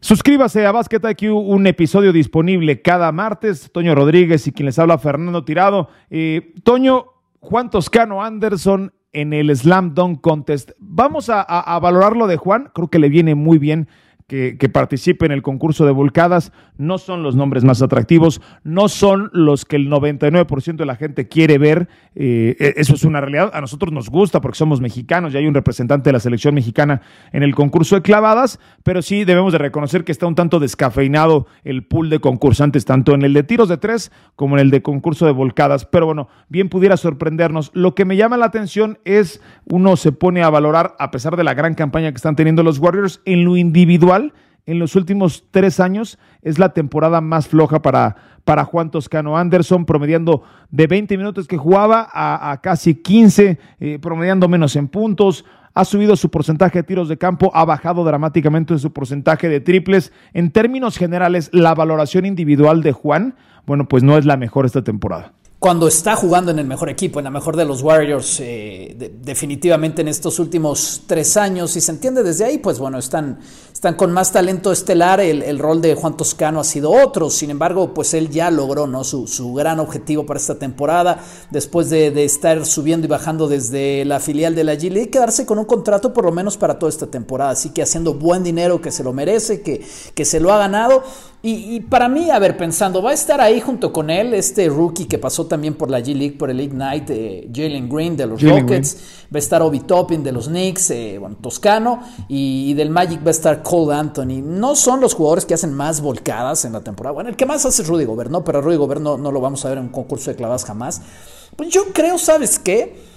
Suscríbase 0.00 0.66
a 0.66 0.72
Basket 0.72 1.00
IQ, 1.10 1.32
un 1.32 1.64
episodio 1.68 2.12
disponible 2.12 2.82
cada 2.82 3.12
martes. 3.12 3.70
Toño 3.70 3.94
Rodríguez 3.94 4.48
y 4.48 4.52
quien 4.52 4.66
les 4.66 4.80
habla, 4.80 4.98
Fernando 4.98 5.44
Tirado. 5.44 5.90
Eh, 6.10 6.54
Toño, 6.64 7.06
Juan 7.38 7.70
Toscano 7.70 8.20
Anderson 8.20 8.92
en 9.12 9.32
el 9.32 9.54
Slam 9.56 9.94
Dunk 9.94 10.20
Contest. 10.20 10.72
Vamos 10.78 11.30
a, 11.30 11.40
a, 11.42 11.78
valorar 11.78 12.16
lo 12.16 12.26
de 12.26 12.36
Juan, 12.36 12.70
creo 12.74 12.88
que 12.88 12.98
le 12.98 13.08
viene 13.08 13.34
muy 13.34 13.58
bien 13.58 13.88
que, 14.28 14.68
participe 14.68 15.24
en 15.24 15.32
el 15.32 15.40
concurso 15.40 15.86
de 15.86 15.92
volcadas. 15.92 16.52
No 16.76 16.98
son 16.98 17.22
los 17.22 17.34
nombres 17.34 17.64
más 17.64 17.80
atractivos, 17.80 18.42
no 18.62 18.88
son 18.88 19.30
los 19.32 19.64
que 19.64 19.76
el 19.76 19.88
99% 19.88 20.76
de 20.76 20.86
la 20.86 20.96
gente 20.96 21.28
quiere 21.28 21.56
ver. 21.56 21.88
Eh, 22.14 22.54
e, 22.60 22.74
eso 22.76 22.94
es 22.94 23.04
una 23.04 23.22
realidad. 23.22 23.50
A 23.54 23.62
nosotros 23.62 23.90
nos 23.90 24.10
gusta 24.10 24.42
porque 24.42 24.58
somos 24.58 24.82
mexicanos 24.82 25.32
y 25.32 25.38
hay 25.38 25.46
un 25.46 25.54
representante 25.54 26.10
de 26.10 26.12
la 26.12 26.20
selección 26.20 26.54
mexicana 26.54 27.00
en 27.32 27.42
el 27.42 27.54
concurso 27.54 27.96
de 27.96 28.02
clavadas, 28.02 28.60
pero 28.82 29.00
sí 29.00 29.24
debemos 29.24 29.52
de 29.52 29.58
reconocer 29.58 30.04
que 30.04 30.12
está 30.12 30.26
un 30.26 30.34
tanto 30.34 30.60
descafeinado 30.60 31.46
el 31.64 31.84
pool 31.84 32.10
de 32.10 32.20
concursantes, 32.20 32.84
tanto 32.84 33.14
en 33.14 33.22
el 33.22 33.32
de 33.32 33.44
tiros 33.44 33.70
de 33.70 33.78
tres 33.78 34.12
como 34.36 34.56
en 34.56 34.60
el 34.60 34.70
de 34.70 34.82
concurso 34.82 35.24
de 35.24 35.32
volcadas. 35.32 35.86
Pero 35.86 36.04
bueno, 36.04 36.28
bien 36.50 36.68
pudiera 36.68 36.98
sorprendernos. 36.98 37.70
Lo 37.72 37.94
que 37.94 38.04
me 38.04 38.18
llama 38.18 38.36
la 38.36 38.46
atención 38.46 38.98
es 39.06 39.40
uno 39.64 39.96
se 39.96 40.12
pone 40.12 40.42
a 40.42 40.50
valorar, 40.50 40.96
a 40.98 41.10
pesar 41.10 41.34
de 41.34 41.44
la 41.44 41.54
gran 41.54 41.74
campaña 41.74 42.12
que 42.12 42.16
están 42.16 42.36
teniendo 42.36 42.62
los 42.62 42.78
Warriors, 42.78 43.22
en 43.24 43.46
lo 43.46 43.56
individual 43.56 44.17
en 44.68 44.78
los 44.78 44.96
últimos 44.96 45.44
tres 45.50 45.80
años 45.80 46.18
es 46.42 46.58
la 46.58 46.74
temporada 46.74 47.22
más 47.22 47.48
floja 47.48 47.80
para, 47.80 48.16
para 48.44 48.64
Juan 48.64 48.90
Toscano 48.90 49.38
Anderson, 49.38 49.86
promediando 49.86 50.42
de 50.70 50.86
20 50.86 51.16
minutos 51.16 51.48
que 51.48 51.56
jugaba 51.56 52.06
a, 52.12 52.60
casi 52.60 52.94
15, 52.94 53.58
eh, 53.80 53.98
promediando 53.98 54.46
menos 54.46 54.76
en 54.76 54.88
puntos. 54.88 55.46
Ha 55.72 55.86
subido 55.86 56.16
su 56.16 56.30
porcentaje 56.30 56.80
de 56.80 56.82
tiros 56.82 57.08
de 57.08 57.16
campo, 57.16 57.50
ha 57.54 57.64
bajado 57.64 58.04
dramáticamente 58.04 58.78
su 58.78 58.92
porcentaje 58.92 59.48
de 59.48 59.60
triples. 59.60 60.12
En 60.34 60.50
términos 60.50 60.98
generales, 60.98 61.48
la 61.52 61.74
valoración 61.74 62.26
individual 62.26 62.82
de 62.82 62.92
Juan, 62.92 63.36
bueno, 63.66 63.88
pues 63.88 64.02
no 64.02 64.18
es 64.18 64.26
la 64.26 64.36
mejor 64.36 64.66
esta 64.66 64.84
temporada 64.84 65.32
cuando 65.58 65.88
está 65.88 66.14
jugando 66.14 66.52
en 66.52 66.60
el 66.60 66.66
mejor 66.66 66.88
equipo, 66.88 67.18
en 67.18 67.24
la 67.24 67.32
mejor 67.32 67.56
de 67.56 67.64
los 67.64 67.82
Warriors, 67.82 68.38
eh, 68.38 69.12
definitivamente 69.20 70.02
en 70.02 70.08
estos 70.08 70.38
últimos 70.38 71.02
tres 71.08 71.36
años, 71.36 71.74
y 71.74 71.80
se 71.80 71.90
entiende 71.90 72.22
desde 72.22 72.44
ahí, 72.44 72.58
pues 72.58 72.78
bueno, 72.78 72.96
están, 72.96 73.40
están 73.72 73.96
con 73.96 74.12
más 74.12 74.30
talento 74.30 74.70
estelar, 74.70 75.18
el, 75.18 75.58
rol 75.58 75.82
de 75.82 75.96
Juan 75.96 76.16
Toscano 76.16 76.60
ha 76.60 76.64
sido 76.64 76.92
otro, 76.92 77.28
sin 77.28 77.50
embargo, 77.50 77.92
pues 77.92 78.14
él 78.14 78.30
ya 78.30 78.52
logró 78.52 78.86
¿no? 78.86 79.02
su, 79.02 79.26
su 79.26 79.52
gran 79.52 79.80
objetivo 79.80 80.24
para 80.24 80.38
esta 80.38 80.60
temporada, 80.60 81.24
después 81.50 81.90
de, 81.90 82.12
de, 82.12 82.24
estar 82.24 82.64
subiendo 82.64 83.08
y 83.08 83.10
bajando 83.10 83.48
desde 83.48 84.04
la 84.04 84.20
filial 84.20 84.54
de 84.54 84.62
la 84.62 84.74
G 84.74 84.92
League, 84.92 85.10
quedarse 85.10 85.44
con 85.44 85.58
un 85.58 85.64
contrato 85.64 86.12
por 86.12 86.24
lo 86.24 86.30
menos 86.30 86.56
para 86.56 86.78
toda 86.78 86.90
esta 86.90 87.08
temporada, 87.08 87.50
así 87.50 87.70
que 87.70 87.82
haciendo 87.82 88.14
buen 88.14 88.44
dinero 88.44 88.80
que 88.80 88.92
se 88.92 89.02
lo 89.02 89.12
merece, 89.12 89.60
que, 89.62 89.84
que 90.14 90.24
se 90.24 90.38
lo 90.38 90.52
ha 90.52 90.58
ganado, 90.58 91.02
y, 91.40 91.80
para 91.82 92.08
mí, 92.08 92.30
a 92.30 92.38
ver, 92.40 92.56
pensando, 92.56 93.00
va 93.00 93.12
a 93.12 93.14
estar 93.14 93.40
ahí 93.40 93.60
junto 93.60 93.92
con 93.92 94.10
él 94.10 94.34
este 94.34 94.68
rookie 94.68 95.06
que 95.06 95.18
pasó 95.18 95.46
también 95.48 95.74
por 95.74 95.90
la 95.90 96.00
G 96.00 96.14
League, 96.14 96.36
por 96.38 96.50
el 96.50 96.60
Ignite, 96.60 97.12
eh, 97.14 97.50
Jalen 97.52 97.88
Green 97.88 98.16
de 98.16 98.26
los 98.26 98.42
Rockets, 98.42 98.96
va 99.34 99.36
a 99.36 99.38
estar 99.38 99.62
Obi 99.62 99.80
Toppin 99.80 100.22
de 100.22 100.32
los 100.32 100.48
Knicks, 100.48 100.90
eh, 100.90 101.16
bueno, 101.18 101.36
Toscano, 101.40 102.00
y, 102.28 102.74
del 102.74 102.90
Magic 102.90 103.20
va 103.24 103.28
a 103.28 103.30
estar 103.30 103.62
Cole 103.62 103.94
Anthony. 103.94 104.42
No 104.42 104.76
son 104.76 105.00
los 105.00 105.14
jugadores 105.14 105.46
que 105.46 105.54
hacen 105.54 105.74
más 105.74 106.00
volcadas 106.00 106.64
en 106.64 106.72
la 106.72 106.80
temporada. 106.80 107.14
Bueno, 107.14 107.30
el 107.30 107.36
que 107.36 107.46
más 107.46 107.64
hace 107.66 107.82
es 107.82 107.88
Rudy 107.88 108.04
Gobert, 108.04 108.30
¿no? 108.30 108.44
Pero 108.44 108.60
Rudy 108.60 108.76
Gobert 108.76 109.00
no, 109.00 109.18
no 109.18 109.32
lo 109.32 109.40
vamos 109.40 109.64
a 109.64 109.70
ver 109.70 109.78
en 109.78 109.84
un 109.84 109.90
concurso 109.90 110.30
de 110.30 110.36
clavadas 110.36 110.64
jamás. 110.64 111.00
Pues 111.56 111.70
yo 111.70 111.86
creo, 111.92 112.18
¿sabes 112.18 112.58
qué? 112.58 113.07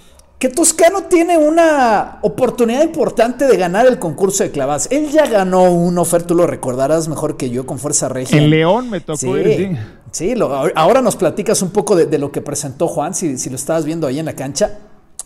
Que 0.42 0.48
Toscano 0.48 1.04
tiene 1.04 1.38
una 1.38 2.18
oportunidad 2.22 2.82
importante 2.82 3.46
de 3.46 3.56
ganar 3.56 3.86
el 3.86 4.00
concurso 4.00 4.42
de 4.42 4.50
clavadas. 4.50 4.88
Él 4.90 5.08
ya 5.08 5.24
ganó 5.26 5.70
un 5.70 5.96
oferta, 5.98 6.26
tú 6.26 6.34
lo 6.34 6.48
recordarás 6.48 7.06
mejor 7.06 7.36
que 7.36 7.48
yo 7.48 7.64
con 7.64 7.78
Fuerza 7.78 8.08
Regia. 8.08 8.38
En 8.38 8.50
León 8.50 8.90
me 8.90 8.98
tocó 8.98 9.18
sí, 9.18 9.28
ir, 9.28 9.78
sí. 10.10 10.34
ahora 10.74 11.00
nos 11.00 11.14
platicas 11.14 11.62
un 11.62 11.70
poco 11.70 11.94
de, 11.94 12.18
lo 12.18 12.32
que 12.32 12.40
presentó 12.40 12.88
Juan, 12.88 13.14
si, 13.14 13.38
si 13.38 13.50
lo 13.50 13.54
estabas 13.54 13.84
viendo 13.84 14.08
ahí 14.08 14.18
en 14.18 14.26
la 14.26 14.32
cancha. 14.32 14.80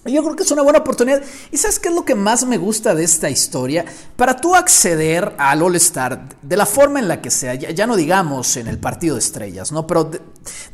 Yo 0.05 0.23
creo 0.23 0.37
que 0.37 0.43
es 0.43 0.51
una 0.51 0.61
buena 0.61 0.81
oportunidad. 0.81 1.23
¿Y 1.51 1.57
sabes 1.57 1.79
qué 1.79 1.89
es 1.89 1.95
lo 1.95 2.05
que 2.05 2.15
más 2.15 2.45
me 2.45 2.59
gusta 2.59 2.95
de 2.95 3.03
esta 3.03 3.31
historia? 3.31 3.87
Para 4.17 4.37
tú 4.37 4.55
acceder 4.55 5.33
al 5.39 5.63
All-Star 5.63 6.29
de 6.43 6.57
la 6.59 6.67
forma 6.67 7.01
en 7.01 7.09
la 7.09 7.23
que 7.23 7.31
sea, 7.31 7.55
ya, 7.55 7.87
no 7.87 7.97
digamos 7.97 8.59
en 8.59 8.69
el 8.69 8.79
partido 8.79 9.15
de 9.15 9.21
estrellas, 9.21 9.73
¿no? 9.73 9.87
Pero 9.87 10.11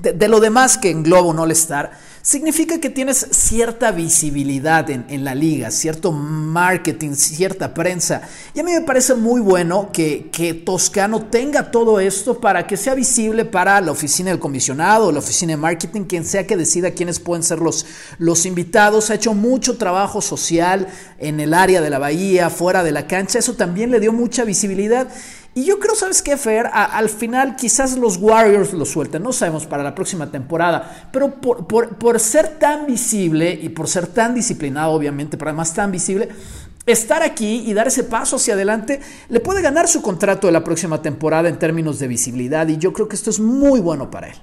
de, 0.01 0.13
de 0.13 0.29
lo 0.29 0.41
demás 0.41 0.79
que 0.79 0.91
engloba 0.91 1.29
un 1.29 1.39
All-Star, 1.39 1.93
significa 2.23 2.79
que 2.79 2.89
tienes 2.89 3.27
cierta 3.33 3.91
visibilidad 3.91 4.89
en, 4.89 5.25
la 5.25 5.35
liga, 5.35 5.73
cierto 5.73 6.13
marketing, 6.13 7.15
cierta 7.15 7.75
prensa. 7.75 8.23
Y 8.55 8.61
a 8.61 8.63
mí 8.63 8.71
me 8.71 8.83
parece 8.83 9.15
muy 9.15 9.41
bueno 9.41 9.91
que, 9.93 10.31
que, 10.31 10.55
Toscano 10.55 11.23
tenga 11.27 11.73
todo 11.73 11.99
esto 11.99 12.41
para 12.41 12.67
que 12.67 12.77
sea 12.77 12.95
visible 12.95 13.45
para 13.45 13.81
la 13.81 13.91
oficina 13.91 14.31
del 14.31 14.39
comisionado, 14.39 15.11
la 15.11 15.19
oficina 15.19 15.53
de 15.53 15.57
marketing, 15.57 16.05
quien 16.05 16.25
sea 16.25 16.47
que 16.47 16.57
decida 16.57 16.93
quiénes 16.93 17.19
pueden 17.19 17.43
ser 17.43 17.59
los, 17.59 17.85
los 18.19 18.47
invitados. 18.47 19.11
Ha 19.11 19.15
hecho 19.15 19.35
mucho 19.35 19.77
trabajo 19.77 20.21
social 20.23 20.87
en 21.19 21.41
el 21.41 21.53
área 21.53 21.81
de 21.81 21.91
la 21.91 21.99
bahía, 21.99 22.51
fuera 22.51 22.85
de 22.85 22.93
la 22.93 23.09
cancha. 23.09 23.41
Eso 23.41 23.55
también 23.55 23.91
le 23.91 23.99
dio 23.99 24.13
mucha 24.13 24.45
visibilidad. 24.45 25.09
Y 25.55 25.65
yo 25.65 25.79
creo, 25.79 25.95
¿sabes 25.95 26.23
qué, 26.23 26.37
Fer? 26.39 26.71
al 26.73 27.11
final 27.11 27.57
quizás 27.57 27.99
los 27.99 28.17
Warriors 28.17 28.73
lo 28.73 28.87
suelten, 28.87 29.23
no 29.23 29.33
sabemos 29.33 29.67
para 29.67 29.83
la 29.83 29.95
próxima 29.95 30.31
temporada, 30.31 31.09
pero 31.13 31.35
por, 31.35 31.67
por, 31.67 32.21
ser 32.21 32.59
tan 32.59 32.87
visible 32.87 33.53
y 33.61 33.69
por 33.69 33.87
ser 33.87 34.07
tan 34.07 34.35
disciplinado, 34.35 34.93
obviamente, 34.93 35.37
pero 35.37 35.51
además 35.51 35.75
tan 35.75 35.93
visible, 35.93 36.31
estar 36.87 37.23
aquí 37.23 37.65
y 37.67 37.75
dar 37.75 37.89
ese 37.89 38.05
paso 38.05 38.37
hacia 38.37 38.55
adelante 38.55 39.01
le 39.29 39.41
puede 39.41 39.61
ganar 39.61 39.89
su 39.89 40.01
contrato 40.01 40.47
de 40.47 40.55
la 40.55 40.65
próxima 40.65 41.03
temporada 41.03 41.51
en 41.51 41.59
términos 41.59 41.99
de 41.99 42.09
visibilidad 42.09 42.67
y 42.69 42.79
yo 42.79 42.95
creo 42.95 43.09
que 43.09 43.17
esto 43.17 43.29
es 43.29 43.39
muy 43.39 43.81
bueno 43.81 44.11
para 44.11 44.29
él. 44.29 44.37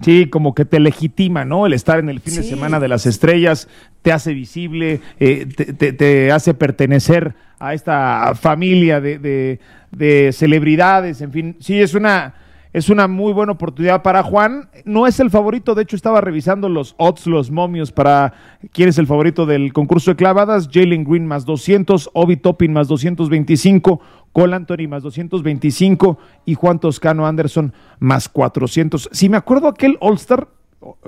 Sí, 0.00 0.26
como 0.26 0.54
que 0.54 0.64
te 0.64 0.78
legitima, 0.78 1.44
¿no? 1.44 1.66
El 1.66 1.72
estar 1.72 1.98
en 1.98 2.08
el 2.08 2.20
fin 2.20 2.36
de 2.36 2.44
semana 2.44 2.78
de 2.78 2.88
las 2.88 3.04
estrellas 3.04 3.68
te 4.02 4.12
hace 4.12 4.32
visible, 4.32 5.00
eh, 5.18 5.46
te, 5.46 5.92
te, 5.92 6.30
hace 6.30 6.54
pertenecer 6.54 7.34
a 7.58 7.74
esta 7.74 8.34
familia 8.36 9.00
de, 9.00 9.58
de 9.90 10.30
celebridades, 10.32 11.20
en 11.20 11.32
fin, 11.32 11.56
sí, 11.58 11.80
es 11.80 11.94
una, 11.94 12.34
es 12.72 12.90
una 12.90 13.08
muy 13.08 13.32
buena 13.32 13.52
oportunidad 13.52 14.02
para 14.02 14.22
Juan. 14.22 14.68
No 14.84 15.06
es 15.06 15.20
el 15.20 15.30
favorito, 15.30 15.74
de 15.74 15.82
hecho 15.82 15.96
estaba 15.96 16.20
revisando 16.20 16.68
los 16.68 16.94
odds, 16.98 17.26
los 17.26 17.50
momios 17.50 17.92
para 17.92 18.34
quién 18.72 18.88
es 18.88 18.98
el 18.98 19.06
favorito 19.06 19.46
del 19.46 19.72
concurso 19.72 20.10
de 20.10 20.16
clavadas. 20.16 20.68
Jalen 20.72 21.04
Green 21.04 21.26
más 21.26 21.44
200, 21.44 22.10
Obi 22.12 22.36
Toppin 22.36 22.72
más 22.72 22.88
225, 22.88 24.00
Cole 24.32 24.56
Anthony 24.56 24.88
más 24.88 25.02
225 25.02 26.18
y 26.44 26.54
Juan 26.54 26.78
Toscano 26.78 27.26
Anderson 27.26 27.72
más 27.98 28.28
400. 28.28 29.08
Si 29.12 29.28
me 29.28 29.36
acuerdo 29.36 29.68
aquel 29.68 29.96
All-Star, 30.00 30.48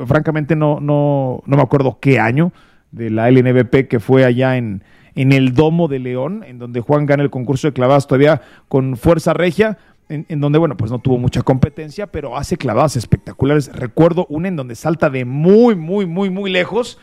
francamente 0.07 0.57
no, 0.57 0.81
no, 0.81 1.43
no 1.47 1.57
me 1.57 1.63
acuerdo 1.63 1.99
qué 2.01 2.19
año 2.19 2.53
de 2.91 3.11
la 3.11 3.31
LNBP 3.31 3.89
que 3.89 4.01
fue 4.01 4.25
allá 4.25 4.57
en, 4.57 4.83
en 5.15 5.33
el 5.33 5.55
Domo 5.55 5.89
de 5.89 5.99
León, 5.99 6.45
en 6.47 6.59
donde 6.59 6.81
Juan 6.81 7.07
gana 7.07 7.23
el 7.23 7.31
concurso 7.31 7.69
de 7.69 7.73
clavadas 7.73 8.07
todavía 8.07 8.43
con 8.69 8.97
fuerza 8.97 9.33
regia, 9.33 9.79
en, 10.11 10.41
donde, 10.41 10.59
bueno, 10.59 10.77
pues 10.77 10.91
no 10.91 10.99
tuvo 10.99 11.19
mucha 11.19 11.43
competencia, 11.43 12.09
pero 12.09 12.37
hace 12.37 12.57
clavadas 12.57 12.97
espectaculares. 12.97 13.71
Recuerdo 13.73 14.27
una 14.29 14.49
en 14.49 14.57
donde 14.57 14.75
salta 14.75 15.09
de 15.09 15.25
muy, 15.25 15.77
muy, 15.77 16.07
muy, 16.07 16.31
muy 16.31 16.51
lejos. 16.51 16.99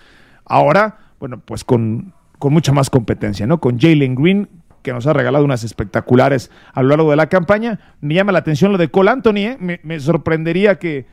Ahora, 0.46 0.98
bueno, 1.20 1.40
pues 1.44 1.64
con, 1.64 2.14
con 2.38 2.54
mucha 2.54 2.74
más 2.74 2.90
competencia, 2.90 3.48
¿no? 3.48 3.60
Con 3.60 3.80
Jalen 3.80 4.16
Green, 4.16 4.50
que 4.84 4.94
nos 4.94 5.08
ha 5.08 5.14
regalado 5.14 5.46
unas 5.46 5.64
espectaculares 5.64 6.52
a 6.74 6.84
lo 6.84 6.90
largo 6.90 7.10
de 7.10 7.16
la 7.16 7.28
campaña. 7.28 7.80
Me 8.02 8.14
llama 8.14 8.34
la 8.34 8.40
atención 8.40 8.72
lo 8.72 8.78
de 8.78 8.90
Cole 8.90 9.12
Anthony, 9.12 9.38
¿eh? 9.38 9.58
me, 9.60 9.80
me 9.84 10.00
sorprendería 10.00 10.78
que 10.78 11.06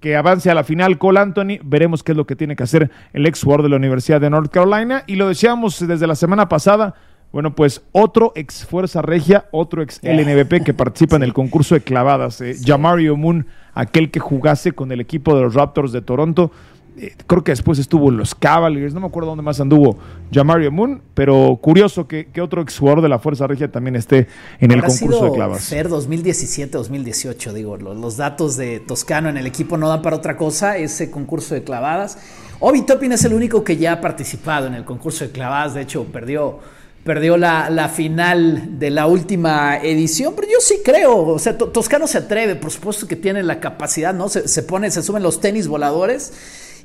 que 0.00 0.16
avance 0.16 0.50
a 0.50 0.54
la 0.54 0.64
final 0.64 0.98
Cole 0.98 1.20
Anthony. 1.20 1.58
Veremos 1.64 2.02
qué 2.02 2.12
es 2.12 2.16
lo 2.16 2.26
que 2.26 2.36
tiene 2.36 2.56
que 2.56 2.62
hacer 2.62 2.90
el 3.12 3.26
ex 3.26 3.42
jugador 3.42 3.64
de 3.64 3.70
la 3.70 3.76
Universidad 3.76 4.20
de 4.20 4.30
North 4.30 4.50
Carolina. 4.50 5.04
Y 5.06 5.16
lo 5.16 5.28
decíamos 5.28 5.86
desde 5.86 6.06
la 6.06 6.14
semana 6.14 6.48
pasada. 6.48 6.94
Bueno, 7.32 7.54
pues 7.54 7.82
otro 7.92 8.32
ex 8.36 8.64
Fuerza 8.64 9.02
Regia, 9.02 9.46
otro 9.50 9.82
ex 9.82 10.00
LNBP 10.02 10.64
que 10.64 10.72
participa 10.72 11.16
en 11.16 11.22
el 11.24 11.34
concurso 11.34 11.74
de 11.74 11.82
clavadas. 11.82 12.40
Eh, 12.40 12.56
Jamario 12.64 13.16
Moon, 13.16 13.46
aquel 13.74 14.10
que 14.10 14.18
jugase 14.20 14.72
con 14.72 14.92
el 14.92 15.00
equipo 15.00 15.34
de 15.34 15.42
los 15.42 15.54
Raptors 15.54 15.92
de 15.92 16.00
Toronto. 16.00 16.50
Eh, 16.96 17.14
creo 17.26 17.44
que 17.44 17.52
después 17.52 17.78
estuvo 17.78 18.08
en 18.08 18.16
los 18.16 18.34
Cavaliers, 18.34 18.92
no 18.92 19.00
me 19.00 19.06
acuerdo 19.06 19.28
dónde 19.28 19.44
más 19.44 19.60
anduvo 19.60 19.98
Jamario 20.32 20.72
Moon, 20.72 21.00
pero 21.14 21.56
curioso 21.62 22.08
que, 22.08 22.26
que 22.26 22.40
otro 22.40 22.60
exjugador 22.60 23.02
de 23.02 23.08
la 23.08 23.20
Fuerza 23.20 23.46
Regia 23.46 23.70
también 23.70 23.94
esté 23.94 24.26
en 24.58 24.72
el 24.72 24.82
concurso 24.82 25.26
de 25.26 25.32
clavas. 25.32 25.62
Ser 25.62 25.88
2017-2018, 25.88 27.52
digo, 27.52 27.76
los, 27.76 27.96
los, 27.96 28.16
datos 28.16 28.56
de 28.56 28.80
Toscano 28.80 29.28
en 29.28 29.36
el 29.36 29.46
equipo 29.46 29.76
no 29.76 29.88
dan 29.88 30.02
para 30.02 30.16
otra 30.16 30.36
cosa, 30.36 30.76
ese 30.76 31.10
concurso 31.10 31.54
de 31.54 31.62
clavadas. 31.62 32.18
Obi 32.58 32.82
Toppin 32.82 33.12
es 33.12 33.24
el 33.24 33.34
único 33.34 33.62
que 33.62 33.76
ya 33.76 33.92
ha 33.92 34.00
participado 34.00 34.66
en 34.66 34.74
el 34.74 34.84
concurso 34.84 35.24
de 35.24 35.30
clavadas, 35.30 35.74
de 35.74 35.82
hecho 35.82 36.04
perdió 36.06 36.58
perdió 37.04 37.36
la, 37.36 37.70
la, 37.70 37.88
final 37.88 38.78
de 38.78 38.90
la 38.90 39.06
última 39.06 39.78
edición, 39.78 40.34
pero 40.36 40.48
yo 40.48 40.58
sí 40.60 40.80
creo, 40.84 41.26
o 41.26 41.38
sea, 41.38 41.56
Toscano 41.56 42.06
se 42.06 42.18
atreve, 42.18 42.54
por 42.54 42.70
supuesto 42.70 43.06
que 43.06 43.16
tiene 43.16 43.42
la 43.42 43.60
capacidad, 43.60 44.12
¿no? 44.12 44.28
Se, 44.28 44.46
se 44.46 44.62
pone, 44.62 44.90
se 44.90 45.02
suben 45.02 45.22
los 45.22 45.40
tenis 45.40 45.68
voladores 45.68 46.32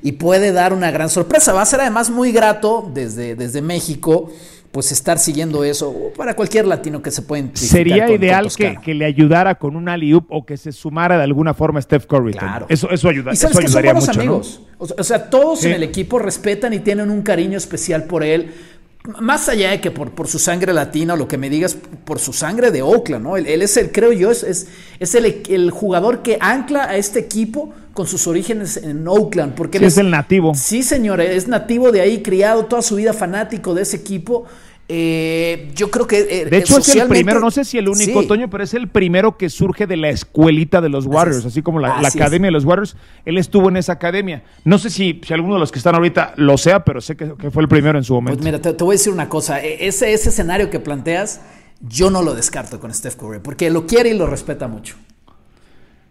y 0.02 0.14
puede 0.14 0.52
dar 0.52 0.74
una 0.74 0.92
gran 0.92 1.10
sorpresa. 1.10 1.54
Va 1.54 1.62
a 1.62 1.66
ser 1.66 1.82
además 1.82 2.10
muy 2.10 2.32
grato 2.32 2.90
desde, 2.94 3.36
desde 3.36 3.62
México 3.62 4.32
pues 4.74 4.92
estar 4.92 5.20
siguiendo 5.20 5.64
eso 5.64 6.12
para 6.18 6.36
cualquier 6.36 6.66
latino 6.66 7.00
que 7.04 7.12
se 7.12 7.22
pueda 7.22 7.48
Sería 7.54 8.08
con, 8.08 8.16
ideal 8.16 8.48
con 8.48 8.56
que, 8.56 8.78
que, 8.84 8.96
le 8.96 9.06
ayudara 9.06 9.54
con 9.54 9.76
un 9.76 9.88
alley 9.88 10.14
o 10.16 10.46
que 10.48 10.58
se 10.58 10.72
sumara 10.72 11.16
de 11.16 11.24
alguna 11.24 11.54
forma 11.54 11.78
a 11.78 11.82
Steph 11.84 12.08
Curry. 12.08 12.34
Claro. 12.34 12.66
Eso, 12.70 12.90
eso, 12.90 13.08
ayuda, 13.08 13.34
¿Y 13.34 13.36
sabes 13.36 13.56
eso 13.56 13.60
que 13.60 13.68
ayudaría 13.68 13.92
son 13.92 14.00
buenos 14.00 14.18
mucho. 14.18 14.20
amigos. 14.20 14.62
¿no? 14.80 14.88
O 14.98 15.04
sea, 15.04 15.30
todos 15.30 15.60
sí. 15.60 15.68
en 15.68 15.74
el 15.74 15.84
equipo 15.84 16.18
respetan 16.18 16.74
y 16.74 16.80
tienen 16.80 17.12
un 17.12 17.22
cariño 17.22 17.56
especial 17.56 18.06
por 18.06 18.24
él. 18.24 18.52
Más 19.20 19.50
allá 19.50 19.72
de 19.72 19.82
que 19.82 19.92
por, 19.92 20.12
por 20.12 20.30
su 20.30 20.40
sangre 20.40 20.72
latina 20.72 21.16
o 21.16 21.18
lo 21.18 21.28
que 21.28 21.38
me 21.38 21.50
digas, 21.50 21.76
por 22.06 22.20
su 22.20 22.32
sangre 22.32 22.72
de 22.72 22.82
Oakland, 22.82 23.24
¿no? 23.24 23.36
Él, 23.36 23.48
él 23.48 23.62
es 23.62 23.76
el, 23.76 23.92
creo 23.92 24.14
yo, 24.14 24.32
es, 24.32 24.44
es, 24.44 24.68
es 24.98 25.14
el, 25.16 25.44
el, 25.50 25.72
jugador 25.72 26.22
que 26.22 26.38
ancla 26.40 26.86
a 26.86 26.96
este 26.96 27.20
equipo 27.20 27.74
con 27.94 28.08
sus 28.08 28.28
orígenes 28.28 28.78
en 28.78 29.06
Oakland. 29.06 29.56
Porque 29.56 29.78
sí, 29.78 29.84
él 29.84 29.88
es, 29.88 29.94
es 29.96 30.00
el 30.00 30.10
nativo. 30.10 30.54
Sí, 30.56 30.84
señor, 30.84 31.20
es 31.20 31.50
nativo 31.50 31.92
de 31.92 32.00
ahí, 32.00 32.24
criado 32.24 32.66
toda 32.66 32.82
su 32.82 32.96
vida 32.96 33.12
fanático 33.12 33.74
de 33.74 33.82
ese 33.82 33.98
equipo. 33.98 34.46
Eh, 34.96 35.72
yo 35.76 35.90
creo 35.90 36.06
que. 36.06 36.20
Eh, 36.20 36.46
de 36.46 36.58
hecho, 36.58 36.78
es 36.78 36.96
el 36.96 37.08
primero, 37.08 37.40
no 37.40 37.50
sé 37.50 37.66
si 37.66 37.80
el 37.80 37.90
único, 37.90 38.22
sí. 38.22 38.28
Toño, 38.28 38.48
pero 38.48 38.64
es 38.64 38.76
el 38.76 38.90
primero 38.90 39.38
que 39.38 39.50
surge 39.50 39.88
de 39.88 39.98
la 39.98 40.10
escuelita 40.10 40.82
de 40.82 40.90
los 40.90 41.08
Warriors, 41.08 41.40
así, 41.40 41.48
así 41.48 41.62
como 41.64 41.80
la, 41.80 41.96
así 41.96 42.04
la 42.04 42.10
academia 42.10 42.48
es. 42.48 42.50
de 42.50 42.52
los 42.52 42.66
Warriors. 42.66 42.96
Él 43.26 43.40
estuvo 43.40 43.70
en 43.70 43.78
esa 43.78 43.94
academia. 43.94 44.44
No 44.66 44.78
sé 44.78 44.92
si, 44.92 45.20
si 45.26 45.34
alguno 45.34 45.56
de 45.56 45.62
los 45.62 45.72
que 45.72 45.80
están 45.80 45.96
ahorita 45.96 46.36
lo 46.38 46.60
sea, 46.60 46.84
pero 46.84 47.02
sé 47.02 47.18
que, 47.18 47.34
que 47.40 47.50
fue 47.50 47.64
el 47.64 47.70
primero 47.70 47.98
en 47.98 48.04
su 48.04 48.14
momento. 48.14 48.38
Pues 48.38 48.46
mira, 48.46 48.62
te, 48.62 48.72
te, 48.72 48.84
voy 48.84 48.94
a 48.94 48.98
decir 48.98 49.12
una 49.12 49.30
cosa. 49.30 49.64
E, 49.64 49.88
Ese, 49.88 50.14
ese 50.14 50.30
escenario 50.30 50.70
que 50.70 50.80
planteas, 50.80 51.42
yo 51.82 52.12
no 52.12 52.22
lo 52.22 52.36
descarto 52.36 52.80
con 52.80 52.94
Steph 52.94 53.16
Curry, 53.16 53.40
porque 53.40 53.72
lo 53.72 53.88
quiere 53.88 54.12
y 54.12 54.18
lo 54.18 54.28
respeta 54.28 54.68
mucho. 54.68 54.96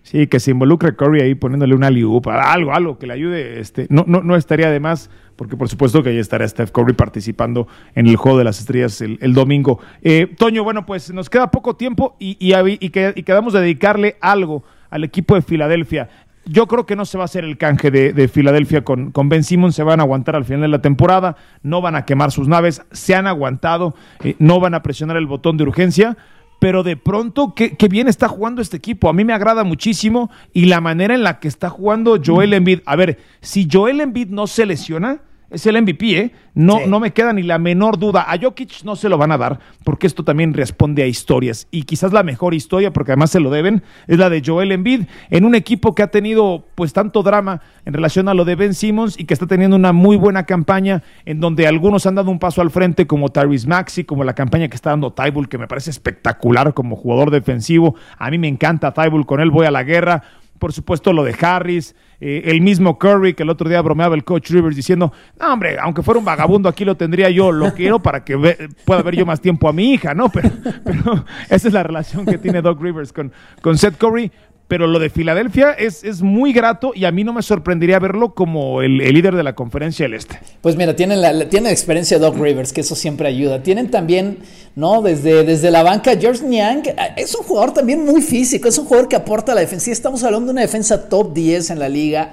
Sí, 0.02 0.26
que 0.26 0.40
se 0.40 0.50
involucre 0.50 0.96
Curry 0.96 1.20
ahí 1.20 1.36
poniéndole 1.36 1.76
una 1.76 1.88
liupa, 1.88 2.52
algo, 2.52 2.74
algo 2.74 2.98
que 2.98 3.06
le 3.06 3.14
ayude. 3.14 3.60
Este, 3.60 3.86
no, 3.90 4.04
no, 4.08 4.22
no 4.22 4.34
estaría 4.34 4.70
de 4.72 4.80
más, 4.80 5.08
porque 5.36 5.56
por 5.56 5.68
supuesto 5.68 6.02
que 6.02 6.10
ahí 6.10 6.18
estará 6.18 6.46
Steph 6.46 6.70
Curry 6.70 6.92
participando 6.92 7.68
en 7.94 8.06
el 8.06 8.16
Juego 8.16 8.38
de 8.38 8.44
las 8.44 8.60
Estrellas 8.60 9.00
el, 9.00 9.34
domingo. 9.34 9.80
Eh, 10.02 10.34
Toño, 10.36 10.64
bueno, 10.64 10.86
pues 10.86 11.12
nos 11.12 11.30
queda 11.30 11.50
poco 11.50 11.76
tiempo 11.76 12.16
y, 12.18 12.36
y, 12.38 12.54
y, 12.80 12.90
que, 12.90 13.12
y 13.16 13.22
quedamos 13.22 13.52
de 13.52 13.60
dedicarle 13.60 14.16
algo 14.20 14.64
al 14.90 15.04
equipo 15.04 15.34
de 15.34 15.42
Filadelfia. 15.42 16.08
Yo 16.44 16.66
creo 16.66 16.86
que 16.86 16.96
no 16.96 17.04
se 17.04 17.18
va 17.18 17.24
a 17.24 17.26
hacer 17.26 17.44
el 17.44 17.56
canje 17.56 17.90
de, 17.90 18.12
de, 18.12 18.26
Filadelfia 18.26 18.82
con, 18.82 19.12
con 19.12 19.28
Ben 19.28 19.44
Simmons, 19.44 19.76
se 19.76 19.84
van 19.84 20.00
a 20.00 20.02
aguantar 20.02 20.34
al 20.34 20.44
final 20.44 20.62
de 20.62 20.68
la 20.68 20.82
temporada, 20.82 21.36
no 21.62 21.80
van 21.80 21.94
a 21.94 22.04
quemar 22.04 22.32
sus 22.32 22.48
naves, 22.48 22.82
se 22.90 23.14
han 23.14 23.28
aguantado, 23.28 23.94
eh, 24.24 24.34
no 24.40 24.58
van 24.58 24.74
a 24.74 24.82
presionar 24.82 25.16
el 25.16 25.26
botón 25.26 25.56
de 25.56 25.62
urgencia, 25.62 26.16
pero 26.62 26.84
de 26.84 26.96
pronto, 26.96 27.54
qué, 27.56 27.76
qué, 27.76 27.88
bien 27.88 28.06
está 28.06 28.28
jugando 28.28 28.62
este 28.62 28.76
equipo. 28.76 29.08
A 29.08 29.12
mí 29.12 29.24
me 29.24 29.32
agrada 29.32 29.64
muchísimo 29.64 30.30
y 30.52 30.66
la 30.66 30.80
manera 30.80 31.12
en 31.12 31.24
la 31.24 31.40
que 31.40 31.48
está 31.48 31.68
jugando 31.68 32.20
Joel 32.24 32.54
Embiid. 32.54 32.82
A 32.86 32.94
ver, 32.94 33.18
si 33.40 33.66
Joel 33.68 34.00
Embiid 34.00 34.28
no 34.28 34.46
se 34.46 34.64
lesiona, 34.64 35.22
es 35.52 35.66
el 35.66 35.80
MVP, 35.80 36.18
¿eh? 36.18 36.32
No, 36.54 36.78
sí. 36.78 36.84
no 36.86 37.00
me 37.00 37.12
queda 37.12 37.32
ni 37.32 37.42
la 37.42 37.58
menor 37.58 37.98
duda. 37.98 38.26
A 38.28 38.38
Jokic 38.38 38.84
no 38.84 38.96
se 38.96 39.08
lo 39.08 39.18
van 39.18 39.32
a 39.32 39.38
dar, 39.38 39.60
porque 39.84 40.06
esto 40.06 40.24
también 40.24 40.54
responde 40.54 41.02
a 41.02 41.06
historias. 41.06 41.68
Y 41.70 41.84
quizás 41.84 42.12
la 42.12 42.22
mejor 42.22 42.54
historia, 42.54 42.92
porque 42.92 43.12
además 43.12 43.30
se 43.30 43.40
lo 43.40 43.50
deben, 43.50 43.82
es 44.06 44.18
la 44.18 44.30
de 44.30 44.42
Joel 44.44 44.72
Embiid, 44.72 45.02
en 45.30 45.44
un 45.44 45.54
equipo 45.54 45.94
que 45.94 46.02
ha 46.02 46.08
tenido 46.08 46.64
pues 46.74 46.92
tanto 46.92 47.22
drama 47.22 47.60
en 47.84 47.92
relación 47.92 48.28
a 48.28 48.34
lo 48.34 48.44
de 48.44 48.54
Ben 48.54 48.74
Simmons 48.74 49.18
y 49.18 49.24
que 49.24 49.34
está 49.34 49.46
teniendo 49.46 49.76
una 49.76 49.92
muy 49.92 50.16
buena 50.16 50.44
campaña, 50.44 51.02
en 51.24 51.40
donde 51.40 51.66
algunos 51.66 52.06
han 52.06 52.14
dado 52.14 52.30
un 52.30 52.38
paso 52.38 52.60
al 52.60 52.70
frente, 52.70 53.06
como 53.06 53.28
Tyrese 53.28 53.68
Maxi, 53.68 54.04
como 54.04 54.24
la 54.24 54.34
campaña 54.34 54.68
que 54.68 54.76
está 54.76 54.90
dando 54.90 55.12
Tybull, 55.12 55.48
que 55.48 55.58
me 55.58 55.68
parece 55.68 55.90
espectacular 55.90 56.74
como 56.74 56.96
jugador 56.96 57.30
defensivo. 57.30 57.94
A 58.18 58.30
mí 58.30 58.38
me 58.38 58.48
encanta 58.48 58.92
Tybull, 58.92 59.26
con 59.26 59.40
él 59.40 59.50
voy 59.50 59.66
a 59.66 59.70
la 59.70 59.84
guerra 59.84 60.22
por 60.62 60.72
supuesto 60.72 61.12
lo 61.12 61.24
de 61.24 61.34
Harris, 61.40 61.96
eh, 62.20 62.42
el 62.44 62.60
mismo 62.60 62.96
Curry 62.96 63.34
que 63.34 63.42
el 63.42 63.50
otro 63.50 63.68
día 63.68 63.82
bromeaba 63.82 64.14
el 64.14 64.22
coach 64.22 64.48
Rivers 64.50 64.76
diciendo, 64.76 65.12
no 65.40 65.52
hombre, 65.52 65.76
aunque 65.80 66.04
fuera 66.04 66.20
un 66.20 66.24
vagabundo 66.24 66.68
aquí 66.68 66.84
lo 66.84 66.96
tendría 66.96 67.30
yo, 67.30 67.50
lo 67.50 67.74
quiero 67.74 67.98
para 67.98 68.22
que 68.22 68.36
ve, 68.36 68.68
pueda 68.84 69.02
ver 69.02 69.16
yo 69.16 69.26
más 69.26 69.40
tiempo 69.40 69.68
a 69.68 69.72
mi 69.72 69.92
hija, 69.92 70.14
¿no? 70.14 70.28
Pero, 70.32 70.50
pero, 70.84 71.24
esa 71.50 71.66
es 71.66 71.74
la 71.74 71.82
relación 71.82 72.24
que 72.24 72.38
tiene 72.38 72.62
Doc 72.62 72.80
Rivers 72.80 73.12
con, 73.12 73.32
con 73.60 73.76
Seth 73.76 73.96
Curry. 73.96 74.30
Pero 74.72 74.86
lo 74.86 74.98
de 74.98 75.10
Filadelfia 75.10 75.72
es, 75.72 76.02
es, 76.02 76.22
muy 76.22 76.54
grato 76.54 76.92
y 76.94 77.04
a 77.04 77.12
mí 77.12 77.24
no 77.24 77.34
me 77.34 77.42
sorprendería 77.42 77.98
verlo 77.98 78.32
como 78.32 78.80
el, 78.80 79.02
el 79.02 79.12
líder 79.12 79.36
de 79.36 79.42
la 79.42 79.54
conferencia 79.54 80.06
del 80.06 80.14
Este. 80.14 80.38
Pues 80.62 80.76
mira, 80.76 80.96
tienen 80.96 81.20
la, 81.20 81.46
tienen 81.50 81.70
experiencia 81.70 82.18
Doc 82.18 82.38
Rivers, 82.38 82.72
que 82.72 82.80
eso 82.80 82.94
siempre 82.94 83.28
ayuda. 83.28 83.62
Tienen 83.62 83.90
también, 83.90 84.38
¿no? 84.74 85.02
Desde, 85.02 85.44
desde 85.44 85.70
la 85.70 85.82
banca, 85.82 86.16
George 86.18 86.46
Niang 86.46 86.84
es 87.18 87.34
un 87.34 87.44
jugador 87.44 87.74
también 87.74 88.02
muy 88.02 88.22
físico, 88.22 88.66
es 88.66 88.78
un 88.78 88.86
jugador 88.86 89.08
que 89.08 89.16
aporta 89.16 89.52
a 89.52 89.56
la 89.56 89.60
defensiva. 89.60 89.92
Estamos 89.92 90.24
hablando 90.24 90.46
de 90.46 90.52
una 90.52 90.62
defensa 90.62 91.06
top 91.06 91.34
10 91.34 91.68
en 91.68 91.78
la 91.78 91.90
liga. 91.90 92.32